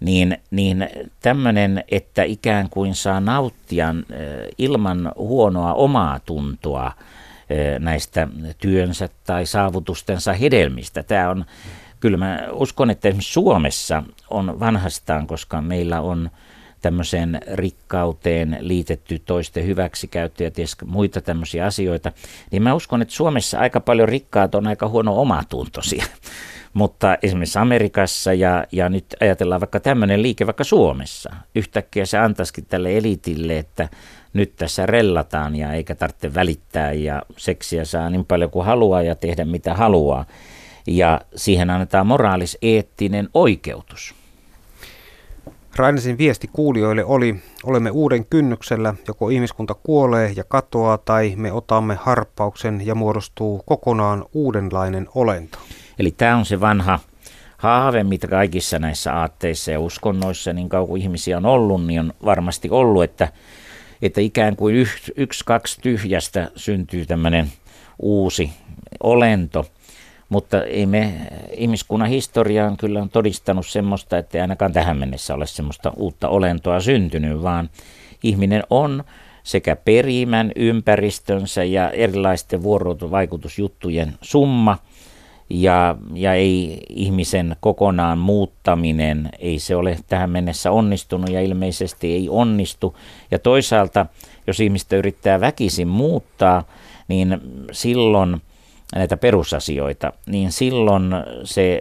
niin, 0.00 0.38
niin 0.50 0.88
tämmöinen, 1.22 1.84
että 1.90 2.22
ikään 2.22 2.70
kuin 2.70 2.94
saa 2.94 3.20
nauttia 3.20 3.94
ilman 4.58 5.12
huonoa 5.16 5.74
omaa 5.74 6.20
tuntoa 6.20 6.92
näistä 7.78 8.28
työnsä 8.58 9.08
tai 9.26 9.46
saavutustensa 9.46 10.32
hedelmistä. 10.32 11.02
Tämä 11.02 11.30
on, 11.30 11.44
kyllä 12.00 12.16
mä 12.16 12.40
uskon, 12.52 12.90
että 12.90 13.08
esimerkiksi 13.08 13.32
Suomessa 13.32 14.02
on 14.30 14.60
vanhastaan, 14.60 15.26
koska 15.26 15.62
meillä 15.62 16.00
on 16.00 16.30
tämmöiseen 16.80 17.40
rikkauteen 17.52 18.56
liitetty 18.60 19.18
toisten 19.18 19.66
hyväksikäyttö 19.66 20.44
ja 20.44 20.50
ties 20.50 20.76
muita 20.86 21.20
tämmöisiä 21.20 21.66
asioita, 21.66 22.12
niin 22.50 22.62
mä 22.62 22.74
uskon, 22.74 23.02
että 23.02 23.14
Suomessa 23.14 23.58
aika 23.58 23.80
paljon 23.80 24.08
rikkaat 24.08 24.54
on 24.54 24.66
aika 24.66 24.88
huono 24.88 25.20
omatuntoisia. 25.20 26.04
Mutta 26.74 27.16
esimerkiksi 27.22 27.58
Amerikassa 27.58 28.32
ja, 28.32 28.64
ja 28.72 28.88
nyt 28.88 29.04
ajatellaan 29.20 29.60
vaikka 29.60 29.80
tämmöinen 29.80 30.22
liike 30.22 30.46
vaikka 30.46 30.64
Suomessa. 30.64 31.30
Yhtäkkiä 31.54 32.06
se 32.06 32.18
antaisikin 32.18 32.66
tälle 32.66 32.96
elitille, 32.96 33.58
että 33.58 33.88
nyt 34.32 34.56
tässä 34.56 34.86
rellataan 34.86 35.56
ja 35.56 35.72
eikä 35.72 35.94
tarvitse 35.94 36.34
välittää 36.34 36.92
ja 36.92 37.22
seksiä 37.36 37.84
saa 37.84 38.10
niin 38.10 38.24
paljon 38.24 38.50
kuin 38.50 38.66
haluaa 38.66 39.02
ja 39.02 39.14
tehdä 39.14 39.44
mitä 39.44 39.74
haluaa. 39.74 40.24
Ja 40.86 41.20
siihen 41.36 41.70
annetaan 41.70 42.06
moraalis-eettinen 42.06 43.28
oikeutus. 43.34 44.17
Rainesin 45.78 46.18
viesti 46.18 46.50
kuulijoille 46.52 47.04
oli, 47.04 47.36
olemme 47.64 47.90
uuden 47.90 48.26
kynnyksellä, 48.26 48.94
joko 49.08 49.28
ihmiskunta 49.28 49.74
kuolee 49.74 50.32
ja 50.36 50.44
katoaa 50.44 50.98
tai 50.98 51.34
me 51.36 51.52
otamme 51.52 51.94
harppauksen 51.94 52.86
ja 52.86 52.94
muodostuu 52.94 53.62
kokonaan 53.66 54.24
uudenlainen 54.32 55.08
olento. 55.14 55.58
Eli 55.98 56.10
tämä 56.10 56.36
on 56.36 56.44
se 56.44 56.60
vanha 56.60 57.00
haave, 57.58 58.04
mitä 58.04 58.28
kaikissa 58.28 58.78
näissä 58.78 59.14
aatteissa 59.14 59.70
ja 59.70 59.80
uskonnoissa, 59.80 60.52
niin 60.52 60.68
kauan 60.68 60.88
kuin 60.88 61.02
ihmisiä 61.02 61.36
on 61.36 61.46
ollut, 61.46 61.86
niin 61.86 62.00
on 62.00 62.12
varmasti 62.24 62.70
ollut, 62.70 63.02
että, 63.02 63.28
että 64.02 64.20
ikään 64.20 64.56
kuin 64.56 64.74
yksi, 64.74 65.12
yksi, 65.16 65.44
kaksi 65.44 65.80
tyhjästä 65.80 66.50
syntyy 66.56 67.06
tämmöinen 67.06 67.52
uusi 67.98 68.50
olento. 69.02 69.66
Mutta 70.28 70.64
ei 70.64 70.86
me, 70.86 71.14
ihmiskunnan 71.56 72.08
historiaan 72.08 72.76
kyllä 72.76 73.02
on 73.02 73.10
todistanut 73.10 73.66
semmoista, 73.66 74.18
että 74.18 74.38
ei 74.38 74.42
ainakaan 74.42 74.72
tähän 74.72 74.96
mennessä 74.96 75.34
ole 75.34 75.46
semmoista 75.46 75.92
uutta 75.96 76.28
olentoa 76.28 76.80
syntynyt, 76.80 77.42
vaan 77.42 77.70
ihminen 78.22 78.62
on 78.70 79.04
sekä 79.42 79.76
perimän, 79.76 80.52
ympäristönsä 80.56 81.64
ja 81.64 81.90
erilaisten 81.90 82.62
vuorovaikutusjuttujen 82.62 84.14
summa– 84.22 84.78
ja, 85.50 85.96
ja 86.14 86.34
ei 86.34 86.80
ihmisen 86.88 87.56
kokonaan 87.60 88.18
muuttaminen, 88.18 89.30
ei 89.38 89.58
se 89.58 89.76
ole 89.76 89.98
tähän 90.06 90.30
mennessä 90.30 90.70
onnistunut 90.70 91.30
ja 91.30 91.40
ilmeisesti 91.40 92.12
ei 92.12 92.28
onnistu. 92.28 92.96
Ja 93.30 93.38
toisaalta, 93.38 94.06
jos 94.46 94.60
ihmistä 94.60 94.96
yrittää 94.96 95.40
väkisin 95.40 95.88
muuttaa, 95.88 96.64
niin 97.08 97.40
silloin 97.72 98.42
näitä 98.94 99.16
perusasioita, 99.16 100.12
niin 100.26 100.52
silloin 100.52 101.04
se, 101.44 101.80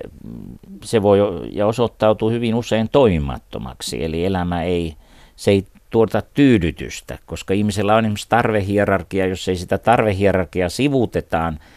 se 0.83 1.01
voi 1.01 1.19
ja 1.51 1.67
osoittautuu 1.67 2.29
hyvin 2.29 2.55
usein 2.55 2.89
toimimattomaksi. 2.89 4.03
Eli 4.03 4.25
elämä 4.25 4.63
ei, 4.63 4.95
se 5.35 5.51
ei 5.51 5.65
tuota 5.89 6.21
tyydytystä, 6.21 7.17
koska 7.25 7.53
ihmisellä 7.53 7.95
on 7.95 8.05
esimerkiksi 8.05 8.29
tarvehierarkia, 8.29 9.25
jos 9.25 9.47
ei 9.47 9.55
sitä 9.55 9.77
tarvehierarkiaa 9.77 10.69
sivutetaan– 10.69 11.59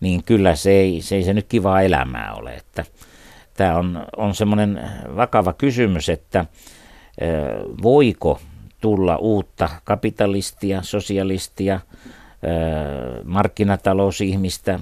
niin 0.00 0.24
kyllä 0.24 0.54
se 0.54 0.70
ei 0.70 1.02
se, 1.02 1.16
ei 1.16 1.22
se 1.22 1.34
nyt 1.34 1.46
kivaa 1.48 1.82
elämää 1.82 2.34
ole. 2.34 2.54
Että 2.54 2.84
tämä 3.54 3.76
on, 3.76 4.06
on 4.16 4.34
semmoinen 4.34 4.90
vakava 5.16 5.52
kysymys, 5.52 6.08
että 6.08 6.44
voiko 7.82 8.40
tulla 8.80 9.16
uutta 9.16 9.68
kapitalistia, 9.84 10.82
sosialistia, 10.82 11.80
markkinatalousihmistä, 13.24 14.80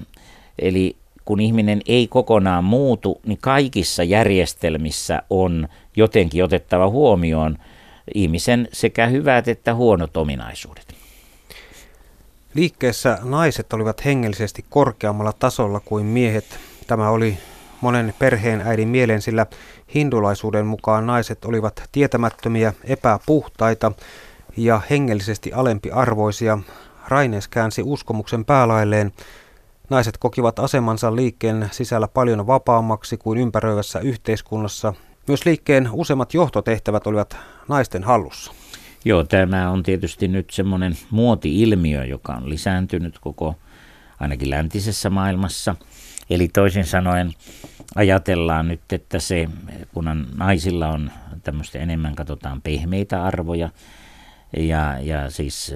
eli 0.59 0.95
kun 1.25 1.39
ihminen 1.39 1.81
ei 1.87 2.07
kokonaan 2.07 2.63
muutu, 2.63 3.21
niin 3.25 3.37
kaikissa 3.41 4.03
järjestelmissä 4.03 5.21
on 5.29 5.67
jotenkin 5.95 6.43
otettava 6.43 6.89
huomioon 6.89 7.57
ihmisen 8.13 8.67
sekä 8.73 9.07
hyvät 9.07 9.47
että 9.47 9.75
huonot 9.75 10.17
ominaisuudet. 10.17 10.95
Liikkeessä 12.53 13.17
naiset 13.23 13.73
olivat 13.73 14.05
hengellisesti 14.05 14.65
korkeammalla 14.69 15.33
tasolla 15.33 15.79
kuin 15.79 16.05
miehet. 16.05 16.59
Tämä 16.87 17.09
oli 17.09 17.37
monen 17.81 18.13
perheen 18.19 18.61
äidin 18.61 18.87
mieleen, 18.87 19.21
sillä 19.21 19.45
hindulaisuuden 19.95 20.65
mukaan 20.65 21.07
naiset 21.07 21.45
olivat 21.45 21.83
tietämättömiä, 21.91 22.73
epäpuhtaita 22.83 23.91
ja 24.57 24.81
hengellisesti 24.89 25.53
alempiarvoisia. 25.53 26.59
Raines 27.07 27.47
käänsi 27.47 27.81
uskomuksen 27.85 28.45
päälailleen. 28.45 29.11
Naiset 29.89 30.17
kokivat 30.17 30.59
asemansa 30.59 31.15
liikkeen 31.15 31.69
sisällä 31.71 32.07
paljon 32.07 32.47
vapaammaksi 32.47 33.17
kuin 33.17 33.39
ympäröivässä 33.39 33.99
yhteiskunnassa. 33.99 34.93
Myös 35.27 35.45
liikkeen 35.45 35.89
useimmat 35.91 36.33
johtotehtävät 36.33 37.07
olivat 37.07 37.37
naisten 37.67 38.03
hallussa. 38.03 38.51
Joo, 39.05 39.23
tämä 39.23 39.69
on 39.69 39.83
tietysti 39.83 40.27
nyt 40.27 40.49
semmoinen 40.49 40.97
muoti-ilmiö, 41.11 42.05
joka 42.05 42.33
on 42.33 42.49
lisääntynyt 42.49 43.19
koko 43.19 43.55
ainakin 44.19 44.49
läntisessä 44.49 45.09
maailmassa. 45.09 45.75
Eli 46.29 46.47
toisin 46.47 46.85
sanoen 46.85 47.31
ajatellaan 47.95 48.67
nyt, 48.67 48.81
että 48.91 49.19
se, 49.19 49.49
kun 49.93 50.27
naisilla 50.37 50.87
on 50.87 51.11
tämmöistä 51.43 51.79
enemmän 51.79 52.15
katsotaan 52.15 52.61
pehmeitä 52.61 53.23
arvoja, 53.23 53.69
ja, 54.57 54.97
ja 55.01 55.29
siis 55.29 55.75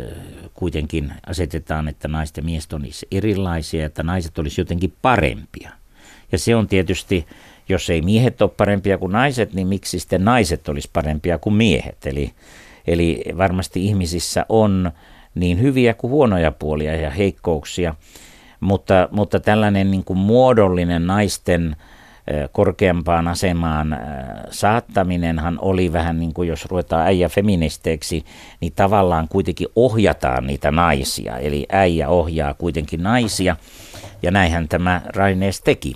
kuitenkin 0.53 1.13
asetetaan, 1.27 1.87
että 1.87 2.07
naisten 2.07 2.41
ja 2.41 2.45
miehet 2.45 2.73
on 2.73 2.83
erilaisia, 3.11 3.85
että 3.85 4.03
naiset 4.03 4.39
olisi 4.39 4.61
jotenkin 4.61 4.93
parempia. 5.01 5.71
Ja 6.31 6.37
se 6.37 6.55
on 6.55 6.67
tietysti, 6.67 7.27
jos 7.69 7.89
ei 7.89 8.01
miehet 8.01 8.41
ole 8.41 8.49
parempia 8.57 8.97
kuin 8.97 9.11
naiset, 9.11 9.53
niin 9.53 9.67
miksi 9.67 9.99
sitten 9.99 10.25
naiset 10.25 10.69
olisi 10.69 10.89
parempia 10.93 11.37
kuin 11.37 11.53
miehet? 11.53 12.05
Eli, 12.05 12.33
eli 12.87 13.23
varmasti 13.37 13.85
ihmisissä 13.85 14.45
on 14.49 14.91
niin 15.35 15.61
hyviä 15.61 15.93
kuin 15.93 16.11
huonoja 16.11 16.51
puolia 16.51 16.95
ja 16.95 17.09
heikkouksia, 17.09 17.95
mutta, 18.59 19.09
mutta 19.11 19.39
tällainen 19.39 19.91
niin 19.91 20.03
kuin 20.03 20.19
muodollinen 20.19 21.07
naisten 21.07 21.75
korkeampaan 22.51 23.27
asemaan 23.27 23.97
saattaminenhan 24.51 25.59
oli 25.61 25.93
vähän 25.93 26.19
niin 26.19 26.33
kuin 26.33 26.47
jos 26.47 26.65
ruvetaan 26.65 27.07
äijä 27.07 27.29
feministeeksi, 27.29 28.25
niin 28.61 28.73
tavallaan 28.75 29.27
kuitenkin 29.27 29.67
ohjataan 29.75 30.47
niitä 30.47 30.71
naisia. 30.71 31.37
Eli 31.37 31.65
äijä 31.71 32.09
ohjaa 32.09 32.53
kuitenkin 32.53 33.03
naisia 33.03 33.55
ja 34.23 34.31
näinhän 34.31 34.67
tämä 34.67 35.01
Rainees 35.15 35.61
teki. 35.61 35.95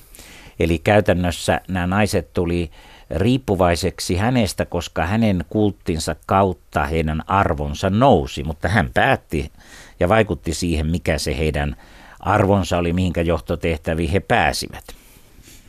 Eli 0.59 0.79
käytännössä 0.79 1.61
nämä 1.67 1.87
naiset 1.87 2.33
tuli 2.33 2.71
riippuvaiseksi 3.09 4.15
hänestä, 4.15 4.65
koska 4.65 5.05
hänen 5.05 5.45
kulttinsa 5.49 6.15
kautta 6.25 6.85
heidän 6.85 7.21
arvonsa 7.27 7.89
nousi, 7.89 8.43
mutta 8.43 8.67
hän 8.67 8.89
päätti 8.93 9.51
ja 9.99 10.09
vaikutti 10.09 10.53
siihen, 10.53 10.87
mikä 10.87 11.17
se 11.17 11.37
heidän 11.37 11.75
arvonsa 12.19 12.77
oli, 12.77 12.93
mihinkä 12.93 13.21
johtotehtäviin 13.21 14.11
he 14.11 14.19
pääsivät. 14.19 15.02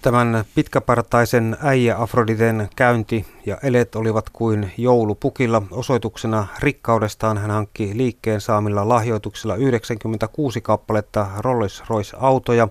Tämän 0.04 0.44
pitkäpartaisen 0.54 1.56
äijä 1.62 1.98
Afroditen 1.98 2.68
käynti 2.76 3.26
ja 3.46 3.58
elet 3.62 3.94
olivat 3.94 4.30
kuin 4.32 4.72
joulupukilla. 4.78 5.62
Osoituksena 5.70 6.46
rikkaudestaan 6.58 7.38
hän 7.38 7.50
hankki 7.50 7.90
liikkeen 7.96 8.40
saamilla 8.40 8.88
lahjoituksilla 8.88 9.56
96 9.56 10.60
kappaletta 10.60 11.26
Rolls-Royce-autoja. 11.38 12.68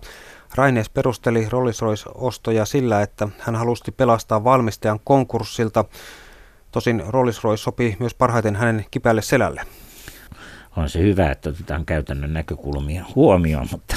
Rainees 0.55 0.89
perusteli 0.89 1.47
Rolls-Royce-ostoja 1.49 2.65
sillä, 2.65 3.01
että 3.01 3.27
hän 3.39 3.55
halusi 3.55 3.91
pelastaa 3.91 4.43
valmistajan 4.43 4.99
konkurssilta. 5.03 5.85
Tosin 6.71 7.03
Rolls-Royce 7.07 7.57
sopi 7.57 7.97
myös 7.99 8.13
parhaiten 8.13 8.55
hänen 8.55 8.85
kipeälle 8.91 9.21
selälle. 9.21 9.61
On 10.77 10.89
se 10.89 10.99
hyvä, 10.99 11.31
että 11.31 11.49
otetaan 11.49 11.85
käytännön 11.85 12.33
näkökulmia 12.33 13.05
huomioon, 13.15 13.67
mutta, 13.71 13.95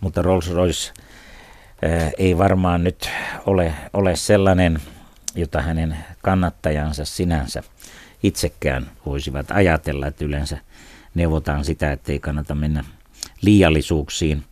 mutta 0.00 0.22
Rolls-Royce 0.22 1.01
ei 2.18 2.38
varmaan 2.38 2.84
nyt 2.84 3.10
ole, 3.46 3.74
ole 3.92 4.16
sellainen, 4.16 4.78
jota 5.34 5.62
hänen 5.62 5.96
kannattajansa 6.22 7.04
sinänsä 7.04 7.62
itsekään 8.22 8.90
voisivat 9.06 9.50
ajatella, 9.50 10.06
että 10.06 10.24
yleensä 10.24 10.58
neuvotaan 11.14 11.64
sitä, 11.64 11.92
että 11.92 12.12
ei 12.12 12.18
kannata 12.18 12.54
mennä 12.54 12.84
liiallisuuksiin 13.42 14.44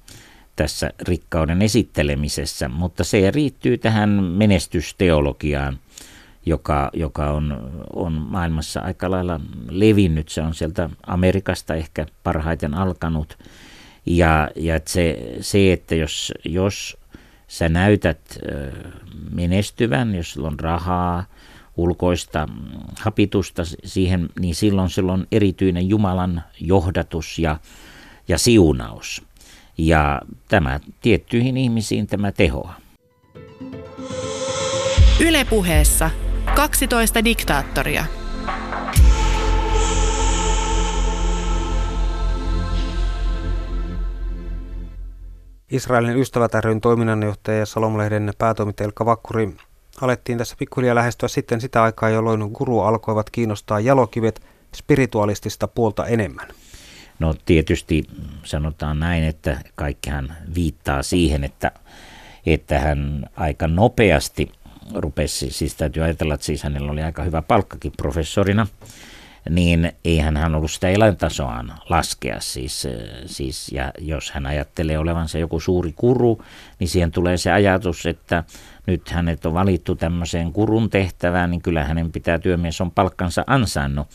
tässä 0.56 0.90
rikkauden 1.00 1.62
esittelemisessä, 1.62 2.68
mutta 2.68 3.04
se 3.04 3.30
riittyy 3.30 3.78
tähän 3.78 4.10
menestysteologiaan, 4.10 5.78
joka, 6.46 6.90
joka 6.92 7.30
on, 7.30 7.70
on 7.92 8.12
maailmassa 8.12 8.80
aika 8.80 9.10
lailla 9.10 9.40
levinnyt. 9.70 10.28
Se 10.28 10.42
on 10.42 10.54
sieltä 10.54 10.90
Amerikasta 11.06 11.74
ehkä 11.74 12.06
parhaiten 12.22 12.74
alkanut. 12.74 13.38
Ja, 14.06 14.50
ja 14.56 14.80
se, 14.86 15.36
se, 15.40 15.72
että 15.72 15.94
jos, 15.94 16.32
jos 16.44 16.99
sä 17.50 17.68
näytät 17.68 18.38
menestyvän, 19.30 20.14
jos 20.14 20.32
sulla 20.32 20.48
on 20.48 20.60
rahaa, 20.60 21.24
ulkoista 21.76 22.48
hapitusta 23.00 23.62
siihen, 23.84 24.28
niin 24.40 24.54
silloin 24.54 24.90
sillä 24.90 25.12
on 25.12 25.26
erityinen 25.32 25.88
Jumalan 25.88 26.42
johdatus 26.60 27.38
ja, 27.38 27.56
ja 28.28 28.38
siunaus. 28.38 29.22
Ja 29.78 30.22
tämä 30.48 30.80
tiettyihin 31.02 31.56
ihmisiin 31.56 32.06
tämä 32.06 32.32
tehoa. 32.32 32.74
Ylepuheessa 35.20 36.10
12 36.54 37.24
diktaattoria– 37.24 38.04
Israelin 45.70 46.18
ystävät 46.18 46.54
ryn 46.54 46.80
toiminnanjohtaja 46.80 47.58
ja 47.58 47.66
Salomlehden 47.66 48.32
päätoimittaja 48.38 48.84
Elka 48.84 49.06
Vakkuri. 49.06 49.56
Alettiin 50.00 50.38
tässä 50.38 50.56
pikkuhiljaa 50.58 50.94
lähestyä 50.94 51.28
sitten 51.28 51.60
sitä 51.60 51.82
aikaa, 51.82 52.08
jolloin 52.08 52.50
guru 52.52 52.80
alkoivat 52.80 53.30
kiinnostaa 53.30 53.80
jalokivet 53.80 54.42
spiritualistista 54.76 55.68
puolta 55.68 56.06
enemmän. 56.06 56.48
No 57.18 57.34
tietysti 57.44 58.04
sanotaan 58.44 59.00
näin, 59.00 59.24
että 59.24 59.60
kaikkihan 59.74 60.34
viittaa 60.54 61.02
siihen, 61.02 61.44
että, 61.44 61.72
että 62.46 62.78
hän 62.78 63.26
aika 63.36 63.68
nopeasti 63.68 64.52
rupesi, 64.94 65.50
siis 65.50 65.74
täytyy 65.74 66.02
ajatella, 66.02 66.34
että 66.34 66.46
siis 66.46 66.62
hänellä 66.62 66.92
oli 66.92 67.02
aika 67.02 67.22
hyvä 67.22 67.42
palkkakin 67.42 67.92
professorina, 67.96 68.66
niin 69.48 69.92
eihän 70.04 70.36
hän 70.36 70.54
ollut 70.54 70.70
sitä 70.70 70.88
eläintasoaan 70.88 71.72
laskea. 71.88 72.40
Siis, 72.40 72.86
äh, 72.86 72.92
siis, 73.26 73.72
ja 73.72 73.92
jos 73.98 74.30
hän 74.30 74.46
ajattelee 74.46 74.98
olevansa 74.98 75.38
joku 75.38 75.60
suuri 75.60 75.92
kuru, 75.96 76.42
niin 76.78 76.88
siihen 76.88 77.10
tulee 77.10 77.36
se 77.36 77.52
ajatus, 77.52 78.06
että 78.06 78.44
nyt 78.86 79.08
hänet 79.08 79.46
on 79.46 79.54
valittu 79.54 79.94
tämmöiseen 79.94 80.52
kurun 80.52 80.90
tehtävään, 80.90 81.50
niin 81.50 81.62
kyllä 81.62 81.84
hänen 81.84 82.12
pitää 82.12 82.38
työmies 82.38 82.80
on 82.80 82.90
palkkansa 82.90 83.44
ansainnut. 83.46 84.08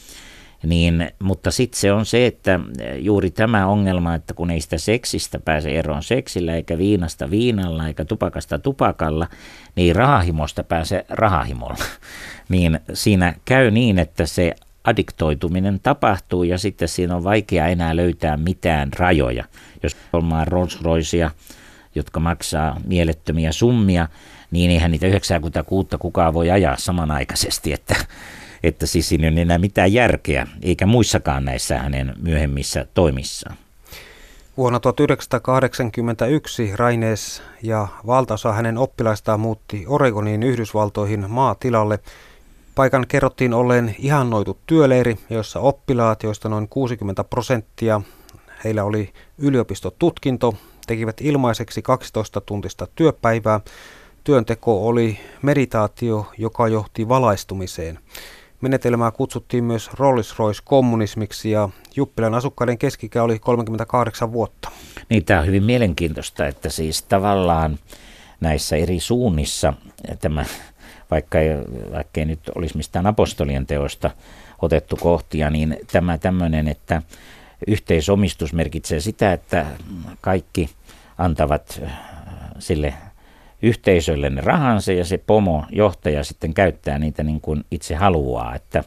Niin, 0.64 1.10
mutta 1.24 1.52
sitten 1.52 1.80
se 1.80 1.92
on 1.92 2.06
se, 2.06 2.26
että 2.26 2.60
juuri 3.00 3.32
tämä 3.32 3.68
ongelma, 3.68 4.16
että 4.16 4.34
kun 4.34 4.52
ei 4.52 4.62
sitä 4.62 4.78
seksistä 4.78 5.40
pääse 5.40 5.72
eroon 5.72 6.04
seksillä, 6.04 6.56
eikä 6.56 6.78
viinasta 6.78 7.30
viinalla, 7.30 7.88
eikä 7.88 8.06
tupakasta 8.06 8.60
tupakalla, 8.60 9.28
niin 9.76 9.96
rahahimosta 9.96 10.64
pääse 10.64 11.06
rahahimolla. 11.10 11.78
niin 12.50 12.80
siinä 12.94 13.34
käy 13.46 13.72
niin, 13.72 14.00
että 14.00 14.26
se 14.26 14.56
addiktoituminen 14.86 15.80
tapahtuu 15.84 16.44
ja 16.44 16.58
sitten 16.58 16.88
siinä 16.88 17.16
on 17.16 17.24
vaikea 17.24 17.68
enää 17.68 17.96
löytää 17.96 18.38
mitään 18.38 18.90
rajoja. 19.00 19.44
Jos 19.84 19.98
on 20.14 20.32
Rolls 20.48 20.82
Roycea, 20.82 21.32
jotka 21.96 22.20
maksaa 22.20 22.82
mielettömiä 22.86 23.52
summia, 23.52 24.08
niin 24.52 24.72
eihän 24.72 24.92
niitä 24.92 25.08
96 25.08 25.90
kukaan 26.00 26.34
voi 26.34 26.52
ajaa 26.52 26.78
samanaikaisesti, 26.78 27.74
että, 27.74 27.96
että 28.64 28.86
siis 28.86 29.10
siinä 29.10 29.28
ei 29.28 29.34
ole 29.34 29.42
enää 29.42 29.58
mitään 29.58 29.94
järkeä, 29.94 30.48
eikä 30.62 30.86
muissakaan 30.86 31.46
näissä 31.46 31.80
hänen 31.80 32.14
myöhemmissä 32.22 32.86
toimissaan. 32.94 33.58
Vuonna 34.58 34.80
1981 34.80 36.72
Rainees 36.76 37.44
ja 37.64 37.88
valtaosa 38.08 38.54
hänen 38.54 38.78
oppilaistaan 38.78 39.40
muutti 39.40 39.86
Oregoniin 39.88 40.44
Yhdysvaltoihin 40.44 41.26
maatilalle, 41.30 42.00
Paikan 42.76 43.06
kerrottiin 43.08 43.54
olleen 43.54 43.96
ihannoitu 44.00 44.58
työleiri, 44.68 45.18
jossa 45.30 45.60
oppilaat, 45.60 46.24
joista 46.24 46.50
noin 46.50 46.70
60 46.70 47.24
prosenttia, 47.24 48.02
heillä 48.64 48.84
oli 48.84 49.14
yliopistotutkinto, 49.38 50.54
tekivät 50.88 51.22
ilmaiseksi 51.22 51.82
12-tuntista 51.82 52.88
työpäivää. 52.96 53.60
Työnteko 54.24 54.88
oli 54.88 55.20
meditaatio, 55.42 56.32
joka 56.38 56.68
johti 56.68 57.10
valaistumiseen. 57.10 58.00
Menetelmää 58.62 59.12
kutsuttiin 59.12 59.64
myös 59.64 59.90
Rolls-Royce-kommunismiksi 59.94 61.52
ja 61.52 61.70
Juppilan 61.96 62.34
asukkaiden 62.34 62.78
keskikä 62.78 63.24
oli 63.24 63.40
38 63.40 64.34
vuotta. 64.34 64.70
Niin, 65.10 65.26
tämä 65.26 65.40
on 65.40 65.46
hyvin 65.46 65.64
mielenkiintoista, 65.64 66.48
että 66.48 66.70
siis 66.70 67.04
tavallaan 67.04 67.80
näissä 68.42 68.76
eri 68.76 69.00
suunnissa 69.00 69.74
tämä 70.22 70.46
vaikka 71.12 71.40
ei, 71.40 71.50
vaikka 71.92 72.20
ei 72.20 72.26
nyt 72.26 72.40
olisi 72.56 72.78
mistään 72.78 73.08
apostolien 73.08 73.66
teosta 73.66 74.12
otettu 74.62 74.96
kohtia, 74.96 75.50
niin 75.50 75.78
tämä 75.92 76.18
tämmöinen, 76.18 76.68
että 76.68 77.02
yhteisomistus 77.68 78.54
merkitsee 78.54 79.00
sitä, 79.00 79.34
että 79.34 79.66
kaikki 80.22 80.70
antavat 81.18 81.82
äh, 81.84 81.92
sille 82.60 82.94
yhteisölle 83.62 84.30
ne 84.30 84.42
rahansa 84.42 84.92
ja 84.92 85.06
se 85.06 85.18
pomo, 85.18 85.66
johtaja 85.72 86.24
sitten 86.24 86.54
käyttää 86.54 87.00
niitä 87.00 87.24
niin 87.24 87.42
kuin 87.42 87.66
itse 87.72 87.96
haluaa. 87.96 88.56
Että, 88.56 88.84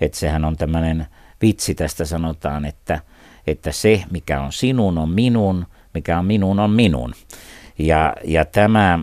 että 0.00 0.18
sehän 0.18 0.44
on 0.44 0.56
tämmöinen 0.56 1.06
vitsi 1.42 1.74
tästä 1.74 2.04
sanotaan, 2.04 2.64
että, 2.64 3.00
että 3.46 3.72
se 3.72 4.04
mikä 4.10 4.40
on 4.40 4.52
sinun 4.52 4.98
on 4.98 5.10
minun, 5.10 5.66
mikä 5.94 6.18
on 6.18 6.24
minun 6.24 6.60
on 6.60 6.70
minun. 6.70 7.14
Ja, 7.78 8.14
ja 8.24 8.44
tämä 8.44 8.98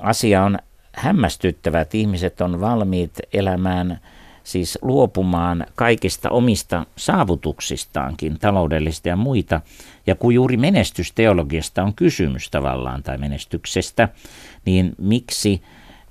asia 0.00 0.44
on 0.44 0.58
hämmästyttävät 0.98 1.94
ihmiset 1.94 2.40
on 2.40 2.60
valmiit 2.60 3.18
elämään 3.32 4.00
siis 4.44 4.78
luopumaan 4.82 5.66
kaikista 5.74 6.30
omista 6.30 6.86
saavutuksistaankin, 6.96 8.38
taloudellista 8.38 9.08
ja 9.08 9.16
muita. 9.16 9.60
Ja 10.06 10.14
kun 10.14 10.34
juuri 10.34 10.56
menestysteologiasta 10.56 11.82
on 11.82 11.94
kysymys 11.94 12.50
tavallaan 12.50 13.02
tai 13.02 13.18
menestyksestä, 13.18 14.08
niin 14.64 14.94
miksi, 14.98 15.62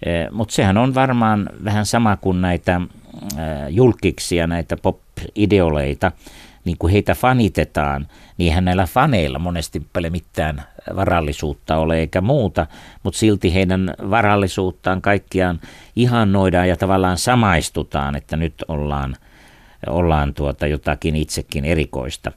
eh, 0.05 0.27
mutta 0.31 0.55
sehän 0.55 0.77
on 0.77 0.95
varmaan 0.95 1.49
vähän 1.63 1.85
sama 1.85 2.17
kuin 2.17 2.41
näitä 2.41 2.81
eh, 3.23 3.69
julkiksia, 3.69 4.47
näitä 4.47 4.77
pop-ideoleita, 4.77 6.11
niin 6.67 6.77
kuin 6.77 6.93
heitä 6.93 7.15
fanitetaan, 7.15 8.07
niin 8.37 8.47
eihän 8.47 8.65
näillä 8.65 8.85
faneilla 8.85 9.39
monesti 9.39 9.87
paljon 9.93 10.11
mitään 10.11 10.63
varallisuutta 10.95 11.77
ole 11.77 11.99
eikä 11.99 12.21
muuta, 12.21 12.67
mutta 13.03 13.19
silti 13.19 13.53
heidän 13.53 13.93
varallisuuttaan 14.09 15.01
kaikkiaan 15.01 15.59
ihannoidaan 15.95 16.69
ja 16.69 16.77
tavallaan 16.77 17.17
samaistutaan, 17.17 18.15
että 18.15 18.37
nyt 18.37 18.53
ollaan, 18.67 19.15
ollaan 19.87 20.33
tuota 20.33 20.67
jotakin 20.67 21.15
itsekin 21.15 21.65
erikoista. 21.65 22.31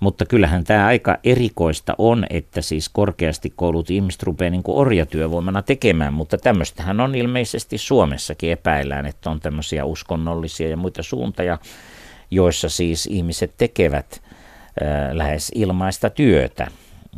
Mutta 0.00 0.26
kyllähän 0.26 0.64
tämä 0.64 0.86
aika 0.86 1.18
erikoista 1.24 1.94
on, 1.98 2.26
että 2.30 2.60
siis 2.60 2.88
korkeasti 2.88 3.52
koulut 3.56 3.90
ihmiset 3.90 4.22
rupeaa 4.22 4.50
niin 4.50 4.62
kuin 4.62 4.78
orjatyövoimana 4.78 5.62
tekemään, 5.62 6.14
mutta 6.14 6.38
tämmöistähän 6.38 7.00
on 7.00 7.14
ilmeisesti 7.14 7.78
Suomessakin 7.78 8.52
epäillään, 8.52 9.06
että 9.06 9.30
on 9.30 9.40
tämmöisiä 9.40 9.84
uskonnollisia 9.84 10.68
ja 10.68 10.76
muita 10.76 11.02
suuntia, 11.02 11.58
joissa 12.34 12.68
siis 12.68 13.06
ihmiset 13.06 13.54
tekevät 13.58 14.22
lähes 15.12 15.52
ilmaista 15.54 16.10
työtä 16.10 16.66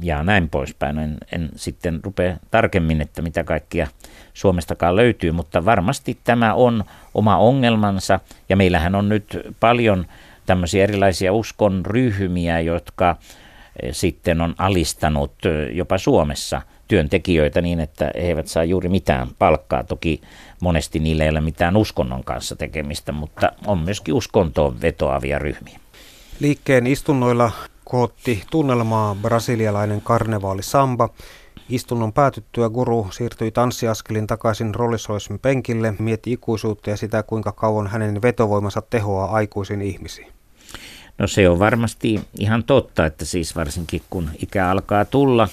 ja 0.03 0.23
näin 0.23 0.49
poispäin. 0.49 0.99
En, 0.99 1.17
en 1.33 1.49
sitten 1.57 2.01
rupea 2.05 2.37
tarkemmin, 2.51 3.01
että 3.01 3.23
mitä 3.23 3.45
kaikkia 3.45 3.87
Suomestakaan 4.35 4.97
löytyy, 4.97 5.33
mutta 5.33 5.65
varmasti 5.65 6.19
tämä 6.25 6.55
on 6.55 6.85
oma 7.15 7.37
ongelmansa 7.37 8.21
ja 8.49 8.57
meillähän 8.57 8.95
on 8.95 9.09
nyt 9.09 9.39
paljon 9.61 10.07
tämmöisiä 10.47 10.85
erilaisia 10.85 11.33
uskonryhmiä, 11.33 12.61
jotka 12.61 13.17
sitten 13.91 14.41
on 14.41 14.55
alistanut 14.59 15.35
jopa 15.73 15.99
Suomessa 15.99 16.63
työntekijöitä 16.89 17.61
niin, 17.61 17.81
että 17.81 18.11
he 18.15 18.21
eivät 18.21 18.47
saa 18.47 18.65
juuri 18.65 18.89
mitään 18.89 19.29
palkkaa. 19.39 19.85
Toki 19.85 20.21
monesti 20.61 20.99
niillä 20.99 21.25
ei 21.25 21.31
ole 21.31 21.41
mitään 21.41 21.77
uskonnon 21.77 22.25
kanssa 22.25 22.57
tekemistä, 22.57 23.13
mutta 23.13 23.53
on 23.67 23.79
myöskin 23.79 24.15
uskontoon 24.15 24.81
vetoavia 24.81 25.39
ryhmiä. 25.39 25.81
Liikkeen 26.41 26.87
istunnoilla 26.87 27.51
kootti 27.85 28.43
tunnelmaa 28.51 29.15
brasilialainen 29.23 30.01
karnevaali 30.01 30.63
Samba. 30.63 31.09
Istunnon 31.69 32.13
päätyttyä 32.13 32.69
guru 32.69 33.09
siirtyi 33.11 33.51
tanssiaskelin 33.51 34.27
takaisin 34.27 34.75
rollisroisin 34.75 35.39
penkille, 35.39 35.95
mietti 35.99 36.33
ikuisuutta 36.33 36.91
ja 36.91 36.97
sitä, 36.97 37.23
kuinka 37.23 37.53
kauan 37.53 37.87
hänen 37.87 38.23
vetovoimansa 38.23 38.83
tehoaa 38.83 39.31
aikuisiin 39.31 39.83
ihmisiin. 39.83 40.33
No 41.19 41.27
se 41.27 41.49
on 41.49 41.59
varmasti 41.59 42.21
ihan 42.39 42.65
totta, 42.65 43.07
että 43.07 43.25
siis 43.25 43.57
varsinkin 43.57 44.03
kun 44.11 44.31
ikä 44.43 44.71
alkaa 44.71 45.05
tulla 45.05 45.49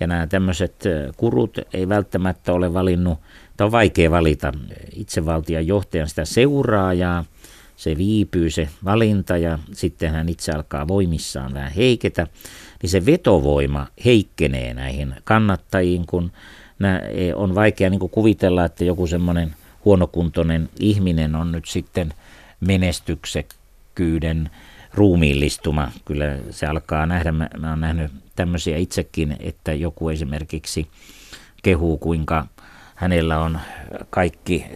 ja 0.00 0.06
nämä 0.06 0.26
tämmöiset 0.26 0.84
kurut 1.16 1.58
ei 1.72 1.88
välttämättä 1.88 2.52
ole 2.52 2.74
valinnut, 2.74 3.18
tai 3.56 3.64
on 3.64 3.72
vaikea 3.72 4.10
valita. 4.10 4.52
Itsevaltian 4.92 5.66
johtajan 5.66 6.08
sitä 6.08 6.24
seuraajaa, 6.24 7.24
se 7.76 7.96
viipyy 7.96 8.50
se 8.50 8.68
valinta 8.84 9.36
ja 9.36 9.58
sitten 9.72 10.10
hän 10.10 10.28
itse 10.28 10.52
alkaa 10.52 10.88
voimissaan 10.88 11.54
vähän 11.54 11.72
heiketä, 11.72 12.26
niin 12.82 12.90
se 12.90 13.06
vetovoima 13.06 13.86
heikkenee 14.04 14.74
näihin 14.74 15.14
kannattajiin, 15.24 16.06
kun 16.06 16.32
e, 17.12 17.34
on 17.34 17.54
vaikea 17.54 17.90
niin 17.90 18.10
kuvitella, 18.10 18.64
että 18.64 18.84
joku 18.84 19.06
semmoinen 19.06 19.54
huonokuntoinen 19.84 20.68
ihminen 20.80 21.34
on 21.34 21.52
nyt 21.52 21.66
sitten 21.66 22.14
menestyksekkyyden 22.60 24.50
ruumiillistuma. 24.94 25.92
Kyllä 26.04 26.38
se 26.50 26.66
alkaa 26.66 27.06
nähdä, 27.06 27.32
mä, 27.32 27.48
mä 27.58 27.68
olen 27.68 27.80
nähnyt 27.80 28.12
tämmöisiä 28.36 28.76
itsekin, 28.76 29.36
että 29.40 29.72
joku 29.72 30.08
esimerkiksi 30.08 30.86
kehuu, 31.62 31.98
kuinka 31.98 32.46
hänellä 32.96 33.38
on 33.38 33.60
kaikki 34.10 34.66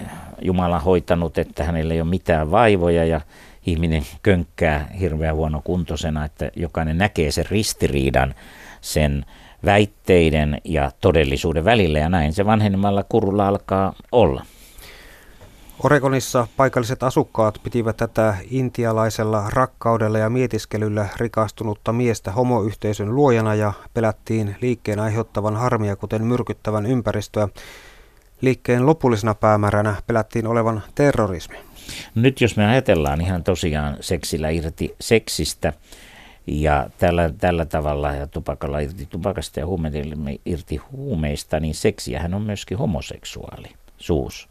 Jumala 0.43 0.79
hoitanut, 0.79 1.39
että 1.39 1.65
hänellä 1.65 1.95
ei 1.95 2.01
ole 2.01 2.11
mitään 2.11 2.51
vaivoja 2.51 3.05
ja 3.05 3.21
ihminen 3.67 4.03
könkkää 4.23 4.89
hirveän 5.01 5.37
huonokuntoisena, 5.37 6.25
että 6.25 6.51
jokainen 6.57 6.99
näkee 6.99 7.31
sen 7.31 7.47
ristiriidan 7.51 8.35
sen 8.81 9.25
väitteiden 9.65 10.61
ja 10.65 10.91
todellisuuden 11.01 11.65
välillä 11.65 11.99
ja 11.99 12.09
näin 12.09 12.33
se 12.33 12.47
vanhenemalla 12.47 13.05
kurulla 13.09 13.49
alkaa 13.49 13.95
olla. 14.13 14.45
Oregonissa 15.85 16.47
paikalliset 16.57 17.03
asukkaat 17.03 17.61
pitivät 17.63 17.97
tätä 17.97 18.37
intialaisella 18.51 19.45
rakkaudella 19.51 20.19
ja 20.19 20.31
mietiskelyllä 20.31 21.09
rikastunutta 21.17 21.93
miestä 21.93 22.33
homoyhteisön 22.33 23.15
luojana 23.15 23.55
ja 23.55 23.73
pelättiin 23.95 24.57
liikkeen 24.61 25.01
aiheuttavan 25.01 25.57
harmia, 25.57 25.97
kuten 25.97 26.25
myrkyttävän 26.25 26.87
ympäristöä. 26.87 27.49
Liikkeen 28.41 28.87
lopullisena 28.87 29.35
päämääränä 29.35 29.95
pelättiin 30.07 30.47
olevan 30.47 30.83
terrorismi. 30.95 31.57
Nyt 32.15 32.41
jos 32.41 32.57
me 32.57 32.67
ajatellaan 32.67 33.21
ihan 33.21 33.45
tosiaan 33.45 33.97
seksillä 34.01 34.49
irti 34.49 34.95
seksistä 35.01 35.73
ja 36.47 36.91
tällä, 36.99 37.31
tällä 37.39 37.65
tavalla 37.65 38.13
ja 38.13 38.27
tupakalla 38.27 38.79
irti 38.79 39.07
tupakasta 39.07 39.61
ja 39.61 39.67
huumeilla 39.67 40.31
irti 40.47 40.77
huumeista, 40.77 41.61
niin 41.61 41.75
seksiähän 41.75 42.35
on 42.35 42.43
myöskin 42.43 42.79
homoseksuaali 42.79 43.69
suus. 43.99 44.49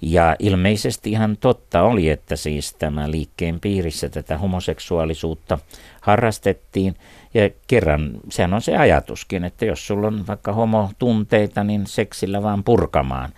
Ja 0.00 0.36
ilmeisesti 0.38 1.10
ihan 1.10 1.36
totta 1.36 1.82
oli, 1.82 2.10
että 2.10 2.36
siis 2.36 2.74
tämä 2.74 3.10
liikkeen 3.10 3.60
piirissä 3.60 4.08
tätä 4.08 4.38
homoseksuaalisuutta 4.38 5.58
harrastettiin. 6.00 6.96
Ja 7.34 7.50
kerran, 7.66 8.10
sehän 8.30 8.54
on 8.54 8.62
se 8.62 8.76
ajatuskin, 8.76 9.44
että 9.44 9.64
jos 9.64 9.86
sulla 9.86 10.06
on 10.06 10.26
vaikka 10.26 10.52
homotunteita, 10.52 11.64
niin 11.64 11.86
seksillä 11.86 12.42
vaan 12.42 12.64
purkamaan. 12.64 13.32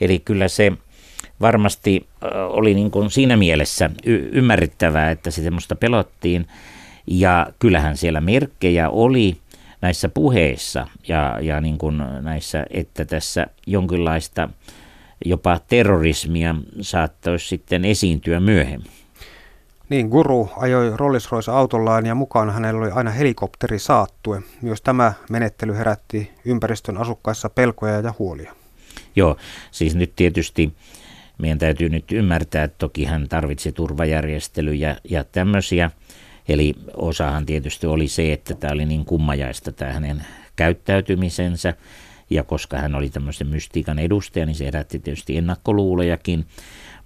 Eli 0.00 0.18
kyllä 0.18 0.48
se 0.48 0.72
varmasti 1.40 2.06
oli 2.48 2.74
niin 2.74 2.90
kuin 2.90 3.10
siinä 3.10 3.36
mielessä 3.36 3.90
y- 4.04 4.28
ymmärrettävää, 4.32 5.10
että 5.10 5.30
sitä 5.30 5.50
musta 5.50 5.76
pelottiin. 5.76 6.46
Ja 7.06 7.46
kyllähän 7.58 7.96
siellä 7.96 8.20
merkkejä 8.20 8.90
oli 8.90 9.36
näissä 9.80 10.08
puheissa 10.08 10.86
ja, 11.08 11.38
ja 11.40 11.60
niin 11.60 11.78
kuin 11.78 12.02
näissä, 12.20 12.66
että 12.70 13.04
tässä 13.04 13.46
jonkinlaista 13.66 14.48
jopa 15.24 15.60
terrorismia 15.68 16.54
saattaisi 16.80 17.48
sitten 17.48 17.84
esiintyä 17.84 18.40
myöhemmin. 18.40 18.92
Niin, 19.88 20.08
Guru 20.08 20.50
ajoi 20.56 20.96
Rolls 20.96 21.32
Royce 21.32 21.50
autollaan 21.50 22.06
ja 22.06 22.14
mukaan 22.14 22.50
hänellä 22.50 22.80
oli 22.80 22.90
aina 22.90 23.10
helikopteri 23.10 23.78
saattue. 23.78 24.42
Myös 24.62 24.82
tämä 24.82 25.12
menettely 25.30 25.74
herätti 25.76 26.30
ympäristön 26.44 26.96
asukkaissa 26.96 27.48
pelkoja 27.48 28.00
ja 28.00 28.14
huolia. 28.18 28.54
Joo, 29.16 29.36
siis 29.70 29.94
nyt 29.94 30.12
tietysti 30.16 30.72
meidän 31.38 31.58
täytyy 31.58 31.88
nyt 31.88 32.12
ymmärtää, 32.12 32.64
että 32.64 32.78
toki 32.78 33.04
hän 33.04 33.28
tarvitsi 33.28 33.72
turvajärjestelyjä 33.72 34.96
ja 35.10 35.24
tämmöisiä. 35.24 35.90
Eli 36.48 36.74
osahan 36.94 37.46
tietysti 37.46 37.86
oli 37.86 38.08
se, 38.08 38.32
että 38.32 38.54
tämä 38.54 38.72
oli 38.72 38.86
niin 38.86 39.04
kummajaista 39.04 39.72
tämä 39.72 39.92
hänen 39.92 40.26
käyttäytymisensä. 40.56 41.74
Ja 42.30 42.44
koska 42.44 42.76
hän 42.76 42.94
oli 42.94 43.10
tämmöisen 43.10 43.46
mystiikan 43.46 43.98
edustaja, 43.98 44.46
niin 44.46 44.56
se 44.56 44.64
herätti 44.64 44.98
tietysti 44.98 45.36
ennakkoluulojakin. 45.36 46.46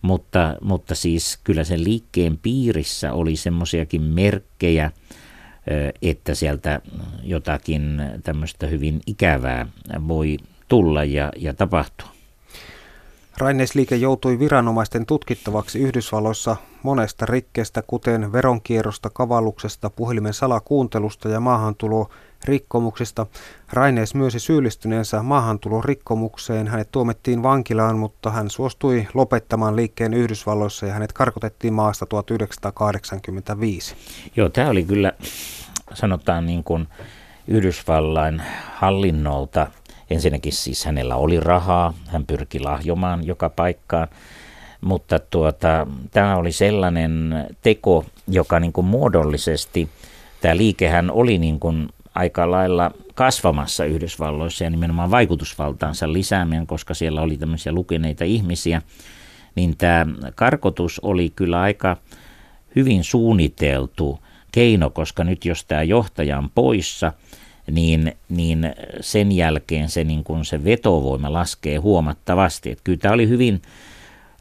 Mutta, 0.03 0.57
mutta 0.61 0.95
siis 0.95 1.38
kyllä 1.45 1.65
sen 1.65 1.85
liikkeen 1.85 2.38
piirissä 2.38 3.12
oli 3.12 3.37
semmoisiakin 3.37 4.03
merkkejä, 4.03 4.91
että 6.03 6.35
sieltä 6.35 6.81
jotakin 7.23 8.03
tämmöistä 8.23 8.67
hyvin 8.67 9.01
ikävää 9.07 9.67
voi 10.09 10.37
tulla 10.69 11.05
ja, 11.05 11.33
ja 11.37 11.55
tapahtua. 11.55 12.09
Raineisliike 13.38 13.97
joutui 13.97 14.38
viranomaisten 14.38 15.07
tutkittavaksi 15.07 15.79
Yhdysvalloissa 15.79 16.57
monesta 16.83 17.27
rikkeestä, 17.27 17.83
kuten 17.87 18.33
veronkierrosta, 18.33 19.11
kavalluksesta, 19.11 19.90
puhelimen 19.90 20.35
salakuuntelusta 20.35 21.29
ja 21.29 21.40
maahantulo 21.40 22.11
rikkomuksista. 22.45 23.27
Rainees 23.73 24.14
myönsi 24.14 24.40
syyllistyneensä 24.40 25.23
maahantulorikkomukseen. 25.23 26.68
Hänet 26.68 26.92
tuomittiin 26.92 27.42
vankilaan, 27.42 27.99
mutta 27.99 28.31
hän 28.31 28.51
suostui 28.51 29.07
lopettamaan 29.14 29.77
liikkeen 29.77 30.14
Yhdysvalloissa 30.14 30.87
ja 30.87 30.92
hänet 30.92 31.12
karkotettiin 31.12 31.75
maasta 31.75 32.07
1985. 32.07 33.97
Joo, 34.37 34.49
tämä 34.49 34.71
oli 34.71 34.85
kyllä, 34.85 35.12
sanotaan 35.95 36.47
niin 36.47 36.64
kuin 36.64 36.88
Yhdysvallain 37.49 38.42
hallinnolta. 38.75 39.66
Ensinnäkin 40.12 40.53
siis 40.53 40.85
hänellä 40.85 41.16
oli 41.16 41.40
rahaa, 41.40 41.94
hän 42.07 42.27
pyrki 42.27 42.61
lahjomaan 42.61 43.27
joka 43.27 43.51
paikkaan 43.51 44.09
mutta 44.83 45.18
tuota, 45.18 45.87
tämä 46.11 46.37
oli 46.37 46.53
sellainen 46.53 47.35
teko, 47.62 48.05
joka 48.29 48.61
niin 48.61 48.72
kuin 48.72 48.85
muodollisesti, 48.85 49.88
tämä 50.40 50.57
liikehän 50.57 51.11
oli 51.11 51.38
niin 51.38 51.61
kuin 51.61 51.88
aika 52.14 52.51
lailla 52.51 52.90
kasvamassa 53.14 53.85
Yhdysvalloissa 53.85 54.64
ja 54.64 54.70
nimenomaan 54.70 55.11
vaikutusvaltaansa 55.11 56.12
lisäämään, 56.12 56.66
koska 56.66 56.94
siellä 56.94 57.22
oli 57.22 57.37
tämmöisiä 57.37 57.72
lukeneita 57.72 58.25
ihmisiä, 58.25 58.83
niin 59.55 59.77
tämä 59.77 60.07
karkotus 60.35 61.01
oli 61.01 61.33
kyllä 61.37 61.61
aika 61.61 61.96
hyvin 62.77 63.05
suunniteltu 63.05 64.18
keino, 64.53 64.90
koska 64.90 65.25
nyt 65.25 65.44
jos 65.44 65.64
tämä 65.64 65.83
johtaja 65.83 66.38
on 66.38 66.51
poissa, 66.51 67.12
niin, 67.70 68.16
niin 68.29 68.75
sen 69.01 69.33
jälkeen 69.33 69.88
se, 69.88 70.05
niin 70.05 70.25
kun 70.25 70.44
se 70.44 70.64
vetovoima 70.64 71.33
laskee 71.33 71.77
huomattavasti. 71.77 72.70
Että 72.70 72.85
kyllä 72.85 72.98
tämä 72.98 73.14
oli 73.14 73.29
hyvin 73.29 73.62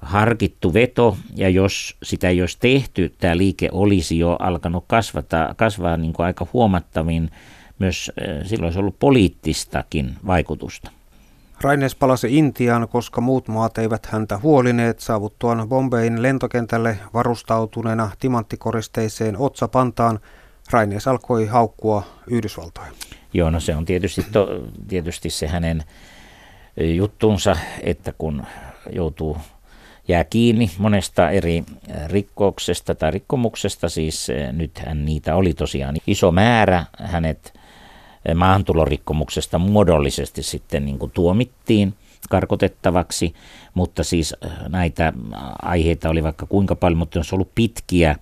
harkittu 0.01 0.73
veto, 0.73 1.17
ja 1.36 1.49
jos 1.49 1.97
sitä 2.03 2.29
ei 2.29 2.41
olisi 2.41 2.57
tehty, 2.60 3.13
tämä 3.19 3.38
liike 3.38 3.69
olisi 3.71 4.19
jo 4.19 4.36
alkanut 4.39 4.84
kasvata, 4.88 5.55
kasvaa 5.57 5.97
niin 5.97 6.13
kuin 6.13 6.25
aika 6.25 6.47
huomattavin, 6.53 7.31
myös 7.79 8.12
eh, 8.21 8.47
silloin 8.47 8.67
olisi 8.67 8.79
ollut 8.79 8.99
poliittistakin 8.99 10.13
vaikutusta. 10.27 10.91
Raines 11.62 11.95
palasi 11.95 12.38
Intiaan, 12.38 12.88
koska 12.88 13.21
muut 13.21 13.47
maat 13.47 13.77
eivät 13.77 14.05
häntä 14.05 14.38
huolineet 14.38 14.99
saavuttuaan 14.99 15.69
Bombein 15.69 16.21
lentokentälle 16.21 16.97
varustautuneena 17.13 18.12
timanttikoristeiseen 18.19 19.38
otsapantaan. 19.38 20.19
Raines 20.71 21.07
alkoi 21.07 21.45
haukkua 21.45 22.03
Yhdysvaltoihin. 22.27 22.93
Joo, 23.34 23.49
no 23.49 23.60
se 23.60 23.75
on 23.75 23.86
tietysti, 23.86 24.25
to, 24.31 24.47
tietysti 24.88 25.29
se 25.29 25.47
hänen 25.47 25.84
juttunsa, 26.95 27.55
että 27.81 28.13
kun 28.17 28.43
joutuu 28.91 29.38
jää 30.07 30.23
kiinni 30.23 30.71
monesta 30.77 31.29
eri 31.29 31.63
rikkouksesta 32.07 32.95
tai 32.95 33.12
rikkomuksesta, 33.12 33.89
siis 33.89 34.27
nyt 34.51 34.79
hän 34.86 35.05
niitä 35.05 35.36
oli 35.36 35.53
tosiaan 35.53 35.95
iso 36.07 36.31
määrä, 36.31 36.86
hänet 36.99 37.53
maahantulorikkomuksesta 38.36 39.57
muodollisesti 39.57 40.43
sitten 40.43 40.86
niin 40.86 40.99
kuin 40.99 41.12
tuomittiin 41.12 41.93
karkotettavaksi, 42.29 43.34
mutta 43.73 44.03
siis 44.03 44.36
näitä 44.69 45.13
aiheita 45.62 46.10
oli 46.10 46.23
vaikka 46.23 46.45
kuinka 46.45 46.75
paljon, 46.75 46.97
mutta 46.97 47.19
on 47.19 47.25
ollut 47.31 47.55
pitkiä 47.55 48.15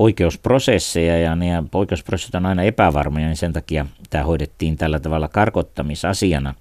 oikeusprosesseja 0.00 1.18
ja 1.18 1.36
ne 1.36 1.62
oikeusprosessit 1.74 2.34
on 2.34 2.46
aina 2.46 2.62
epävarmoja, 2.62 3.26
niin 3.26 3.36
sen 3.36 3.52
takia 3.52 3.86
tämä 4.10 4.24
hoidettiin 4.24 4.76
tällä 4.76 5.00
tavalla 5.00 5.28
karkottamisasiana. 5.28 6.54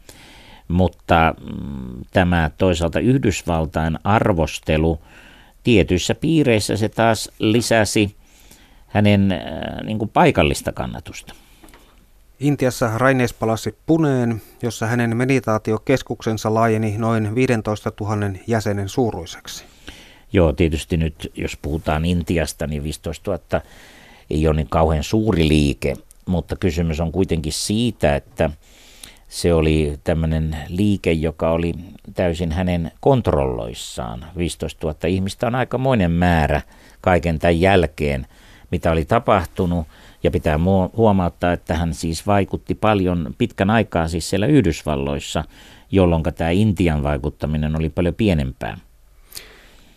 Mutta 0.68 1.36
mm, 1.42 2.02
tämä 2.12 2.52
toisaalta 2.58 3.00
Yhdysvaltain 3.00 4.00
arvostelu 4.04 5.00
tietyissä 5.64 6.16
piireissä 6.16 6.78
se 6.78 6.90
taas 6.90 7.32
lisäsi 7.40 8.16
hänen 8.88 9.34
niin 9.84 10.00
kuin 10.00 10.10
paikallista 10.10 10.72
kannatusta. 10.72 11.34
Intiassa 12.40 12.98
Raines 12.98 13.34
palasi 13.34 13.76
Puneen, 13.86 14.42
jossa 14.62 14.86
hänen 14.86 15.18
meditaatiokeskuksensa 15.18 16.54
laajeni 16.54 16.98
noin 16.98 17.36
15 17.36 17.92
000 18.02 18.16
jäsenen 18.48 18.90
suuruiseksi. 18.90 19.66
Joo, 20.34 20.54
tietysti 20.54 20.98
nyt 20.98 21.32
jos 21.36 21.58
puhutaan 21.62 22.06
Intiasta, 22.06 22.68
niin 22.68 22.84
15 22.84 23.32
000 23.32 23.62
ei 24.30 24.48
ole 24.48 24.56
niin 24.56 24.70
kauhean 24.70 25.04
suuri 25.04 25.48
liike, 25.48 25.94
mutta 26.26 26.56
kysymys 26.56 27.00
on 27.00 27.12
kuitenkin 27.12 27.54
siitä, 27.54 28.16
että 28.16 28.50
se 29.28 29.54
oli 29.54 30.00
tämmöinen 30.04 30.58
liike, 30.68 31.12
joka 31.12 31.52
oli 31.52 31.74
täysin 32.14 32.52
hänen 32.52 32.92
kontrolloissaan. 33.00 34.26
15 34.38 34.88
000 34.88 35.00
ihmistä 35.08 35.48
on 35.48 35.56
aikamoinen 35.56 36.12
määrä 36.12 36.62
kaiken 37.02 37.40
tämän 37.40 37.62
jälkeen, 37.62 38.28
mitä 38.72 38.92
oli 38.92 39.06
tapahtunut. 39.06 39.88
Ja 40.24 40.32
pitää 40.32 40.60
huomauttaa, 40.98 41.54
että 41.54 41.76
hän 41.76 41.94
siis 41.94 42.28
vaikutti 42.28 42.76
paljon 42.76 43.36
pitkän 43.38 43.70
aikaa 43.70 44.08
siis 44.08 44.30
siellä 44.30 44.46
Yhdysvalloissa, 44.46 45.44
jolloin 45.92 46.24
tämä 46.24 46.50
Intian 46.50 47.04
vaikuttaminen 47.04 47.76
oli 47.76 47.90
paljon 47.90 48.16
pienempää. 48.16 48.78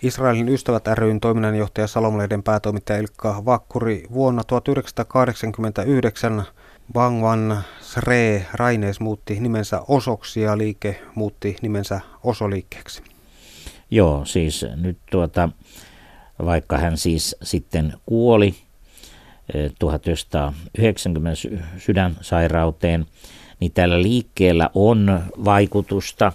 Israelin 0.03 0.49
ystävät 0.49 0.89
ryn 0.95 1.21
toiminnanjohtaja 1.21 1.87
Salomlehden 1.87 2.43
päätoimittaja 2.43 2.99
Ilkka 2.99 3.45
Vakkuri 3.45 4.05
vuonna 4.13 4.45
1989 4.45 6.45
Bangwan 6.93 7.63
Sre 7.81 8.47
Raines 8.53 9.01
muutti 9.01 9.41
nimensä 9.41 9.81
Osoksi 9.89 10.41
ja 10.41 10.59
liike 10.59 11.03
muutti 11.15 11.57
nimensä 11.63 12.01
Osoliikkeeksi. 12.25 13.03
Joo, 13.91 14.25
siis 14.25 14.67
nyt 14.77 14.99
tuota, 15.11 15.49
vaikka 16.45 16.79
hän 16.79 16.97
siis 16.97 17.37
sitten 17.43 17.93
kuoli 18.07 18.55
1990 19.79 21.41
sydänsairauteen, 21.79 23.07
niin 23.61 23.73
tällä 23.73 24.03
liikkeellä 24.03 24.71
on 24.75 25.23
vaikutusta. 25.45 26.33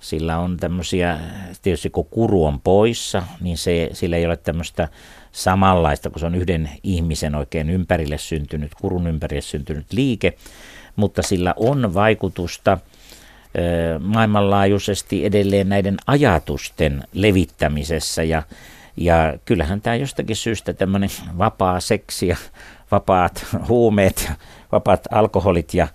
Sillä 0.00 0.38
on 0.38 0.56
tämmöisiä, 0.56 1.18
tietysti 1.62 1.90
kun 1.90 2.06
kuru 2.10 2.44
on 2.44 2.60
poissa, 2.60 3.22
niin 3.40 3.58
se, 3.58 3.90
sillä 3.92 4.16
ei 4.16 4.26
ole 4.26 4.36
tämmöistä 4.36 4.88
samanlaista, 5.32 6.10
kun 6.10 6.20
se 6.20 6.26
on 6.26 6.34
yhden 6.34 6.70
ihmisen 6.82 7.34
oikein 7.34 7.70
ympärille 7.70 8.18
syntynyt, 8.18 8.74
kurun 8.74 9.06
ympärille 9.06 9.42
syntynyt 9.42 9.92
liike, 9.92 10.32
mutta 10.96 11.22
sillä 11.22 11.54
on 11.56 11.94
vaikutusta 11.94 12.78
maailmanlaajuisesti 14.00 15.24
edelleen 15.24 15.68
näiden 15.68 15.96
ajatusten 16.06 17.04
levittämisessä 17.12 18.22
ja 18.22 18.42
ja 18.96 19.38
kyllähän 19.44 19.80
tämä 19.80 19.96
jostakin 19.96 20.36
syystä 20.36 20.72
tämmöinen 20.72 21.10
vapaa 21.38 21.80
seksi 21.80 22.28
ja 22.28 22.36
vapaat 22.90 23.46
huumeet 23.68 24.24
ja 24.28 24.34
vapaat 24.72 25.04
alkoholit 25.10 25.74
ja, 25.74 25.88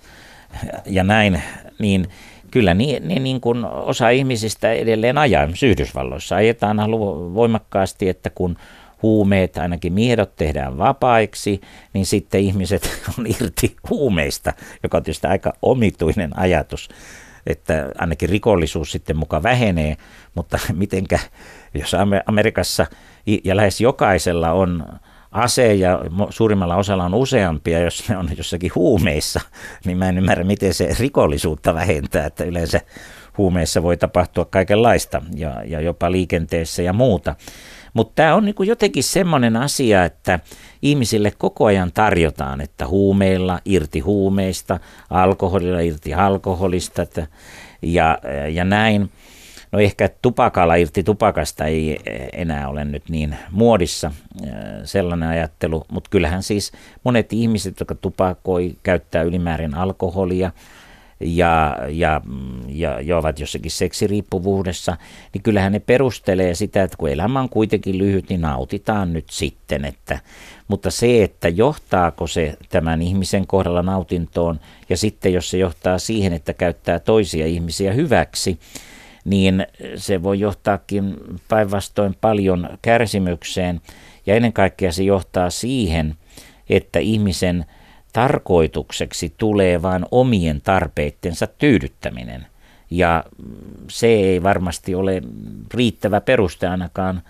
ja 0.85 1.03
näin, 1.03 1.41
niin 1.79 2.07
kyllä 2.55 2.73
niin, 2.73 3.07
niin, 3.07 3.23
niin 3.23 3.41
kuin 3.41 3.65
osa 3.65 4.09
ihmisistä 4.09 4.71
edelleen 4.71 5.17
ajaa. 5.17 5.47
Yhdysvalloissa 5.63 6.35
ajetaan 6.35 6.77
voimakkaasti, 7.33 8.09
että 8.09 8.29
kun 8.29 8.57
huumeet, 9.01 9.57
ainakin 9.57 9.93
miedot 9.93 10.35
tehdään 10.35 10.77
vapaiksi, 10.77 11.61
niin 11.93 12.05
sitten 12.05 12.41
ihmiset 12.41 12.89
on 13.19 13.27
irti 13.27 13.75
huumeista, 13.89 14.53
joka 14.83 14.97
on 14.97 15.03
tietysti 15.03 15.27
aika 15.27 15.53
omituinen 15.61 16.39
ajatus, 16.39 16.89
että 17.47 17.91
ainakin 17.97 18.29
rikollisuus 18.29 18.91
sitten 18.91 19.17
muka 19.17 19.43
vähenee, 19.43 19.97
mutta 20.35 20.59
mitenkä 20.73 21.19
jos 21.73 21.95
Amerikassa 22.25 22.85
ja 23.43 23.55
lähes 23.55 23.81
jokaisella 23.81 24.51
on 24.51 24.85
ase 25.35 25.73
ja 25.73 25.99
suurimmalla 26.29 26.75
osalla 26.75 27.05
on 27.05 27.13
useampia, 27.13 27.79
jos 27.79 28.09
ne 28.09 28.17
on 28.17 28.29
jossakin 28.37 28.71
huumeissa, 28.75 29.41
niin 29.85 29.97
mä 29.97 30.09
en 30.09 30.17
ymmärrä, 30.17 30.43
miten 30.43 30.73
se 30.73 30.95
rikollisuutta 30.99 31.73
vähentää, 31.73 32.25
että 32.25 32.43
yleensä 32.43 32.81
huumeissa 33.37 33.83
voi 33.83 33.97
tapahtua 33.97 34.45
kaikenlaista 34.45 35.21
ja, 35.35 35.63
ja 35.65 35.81
jopa 35.81 36.11
liikenteessä 36.11 36.81
ja 36.81 36.93
muuta. 36.93 37.35
Mutta 37.93 38.11
tämä 38.15 38.35
on 38.35 38.45
niinku 38.45 38.63
jotenkin 38.63 39.03
semmoinen 39.03 39.55
asia, 39.55 40.05
että 40.05 40.39
ihmisille 40.81 41.31
koko 41.37 41.65
ajan 41.65 41.91
tarjotaan, 41.91 42.61
että 42.61 42.87
huumeilla 42.87 43.59
irti 43.65 43.99
huumeista, 43.99 44.79
alkoholilla 45.09 45.79
irti 45.79 46.13
alkoholista 46.13 47.01
että, 47.01 47.27
ja, 47.81 48.19
ja 48.51 48.65
näin. 48.65 49.09
No 49.75 49.81
ehkä 49.81 50.09
tupakalla 50.21 50.75
irti 50.75 51.03
tupakasta 51.03 51.65
ei 51.65 51.99
enää 52.33 52.69
ole 52.69 52.85
nyt 52.85 53.09
niin 53.09 53.35
muodissa 53.51 54.11
sellainen 54.83 55.29
ajattelu, 55.29 55.85
mutta 55.91 56.09
kyllähän 56.09 56.43
siis 56.43 56.71
monet 57.03 57.33
ihmiset, 57.33 57.79
jotka 57.79 57.95
tupakoi, 57.95 58.75
käyttää 58.83 59.21
ylimäärin 59.21 59.73
alkoholia 59.73 60.51
ja, 61.19 61.77
ja, 61.89 62.21
ja, 62.67 63.01
ja 63.01 63.17
ovat 63.17 63.39
jossakin 63.39 63.71
seksiriippuvuudessa, 63.71 64.97
niin 65.33 65.41
kyllähän 65.41 65.71
ne 65.71 65.79
perustelee 65.79 66.55
sitä, 66.55 66.83
että 66.83 66.97
kun 66.97 67.09
elämä 67.09 67.39
on 67.39 67.49
kuitenkin 67.49 67.97
lyhyt, 67.97 68.29
niin 68.29 68.41
nautitaan 68.41 69.13
nyt 69.13 69.25
sitten. 69.29 69.85
Että, 69.85 70.19
mutta 70.67 70.91
se, 70.91 71.23
että 71.23 71.49
johtaako 71.49 72.27
se 72.27 72.57
tämän 72.69 73.01
ihmisen 73.01 73.47
kohdalla 73.47 73.81
nautintoon 73.81 74.59
ja 74.89 74.97
sitten 74.97 75.33
jos 75.33 75.49
se 75.49 75.57
johtaa 75.57 75.97
siihen, 75.97 76.33
että 76.33 76.53
käyttää 76.53 76.99
toisia 76.99 77.45
ihmisiä 77.45 77.93
hyväksi, 77.93 78.59
niin 79.25 79.67
se 79.95 80.23
voi 80.23 80.39
johtaakin 80.39 81.15
päinvastoin 81.47 82.15
paljon 82.21 82.69
kärsimykseen 82.81 83.81
ja 84.25 84.35
ennen 84.35 84.53
kaikkea 84.53 84.91
se 84.91 85.03
johtaa 85.03 85.49
siihen, 85.49 86.15
että 86.69 86.99
ihmisen 86.99 87.65
tarkoitukseksi 88.13 89.33
tulee 89.37 89.81
vain 89.81 90.05
omien 90.11 90.61
tarpeittensa 90.61 91.47
tyydyttäminen. 91.47 92.45
Ja 92.89 93.23
se 93.87 94.07
ei 94.07 94.43
varmasti 94.43 94.95
ole 94.95 95.21
riittävä 95.73 96.21
peruste 96.21 96.67
ainakaan 96.67 97.21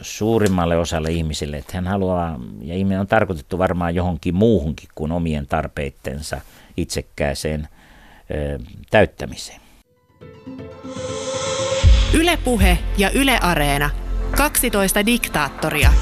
suurimmalle 0.00 0.76
osalle 0.76 1.10
ihmisille, 1.10 1.56
että 1.56 1.72
hän 1.74 1.86
haluaa, 1.86 2.40
ja 2.62 2.74
ihminen 2.74 3.00
on 3.00 3.06
tarkoitettu 3.06 3.58
varmaan 3.58 3.94
johonkin 3.94 4.34
muuhunkin 4.34 4.88
kuin 4.94 5.12
omien 5.12 5.46
tarpeittensa 5.46 6.40
itsekkääseen 6.76 7.68
täyttämiseen. 8.90 9.63
Ylepuhe 12.14 12.78
ja 12.98 13.10
Yle 13.10 13.38
Areena. 13.38 13.90
12 14.36 15.06
diktaattoria. 15.06 15.92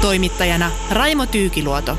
Toimittajana 0.00 0.70
Raimo 0.90 1.26
Tyykiluoto. 1.26 1.98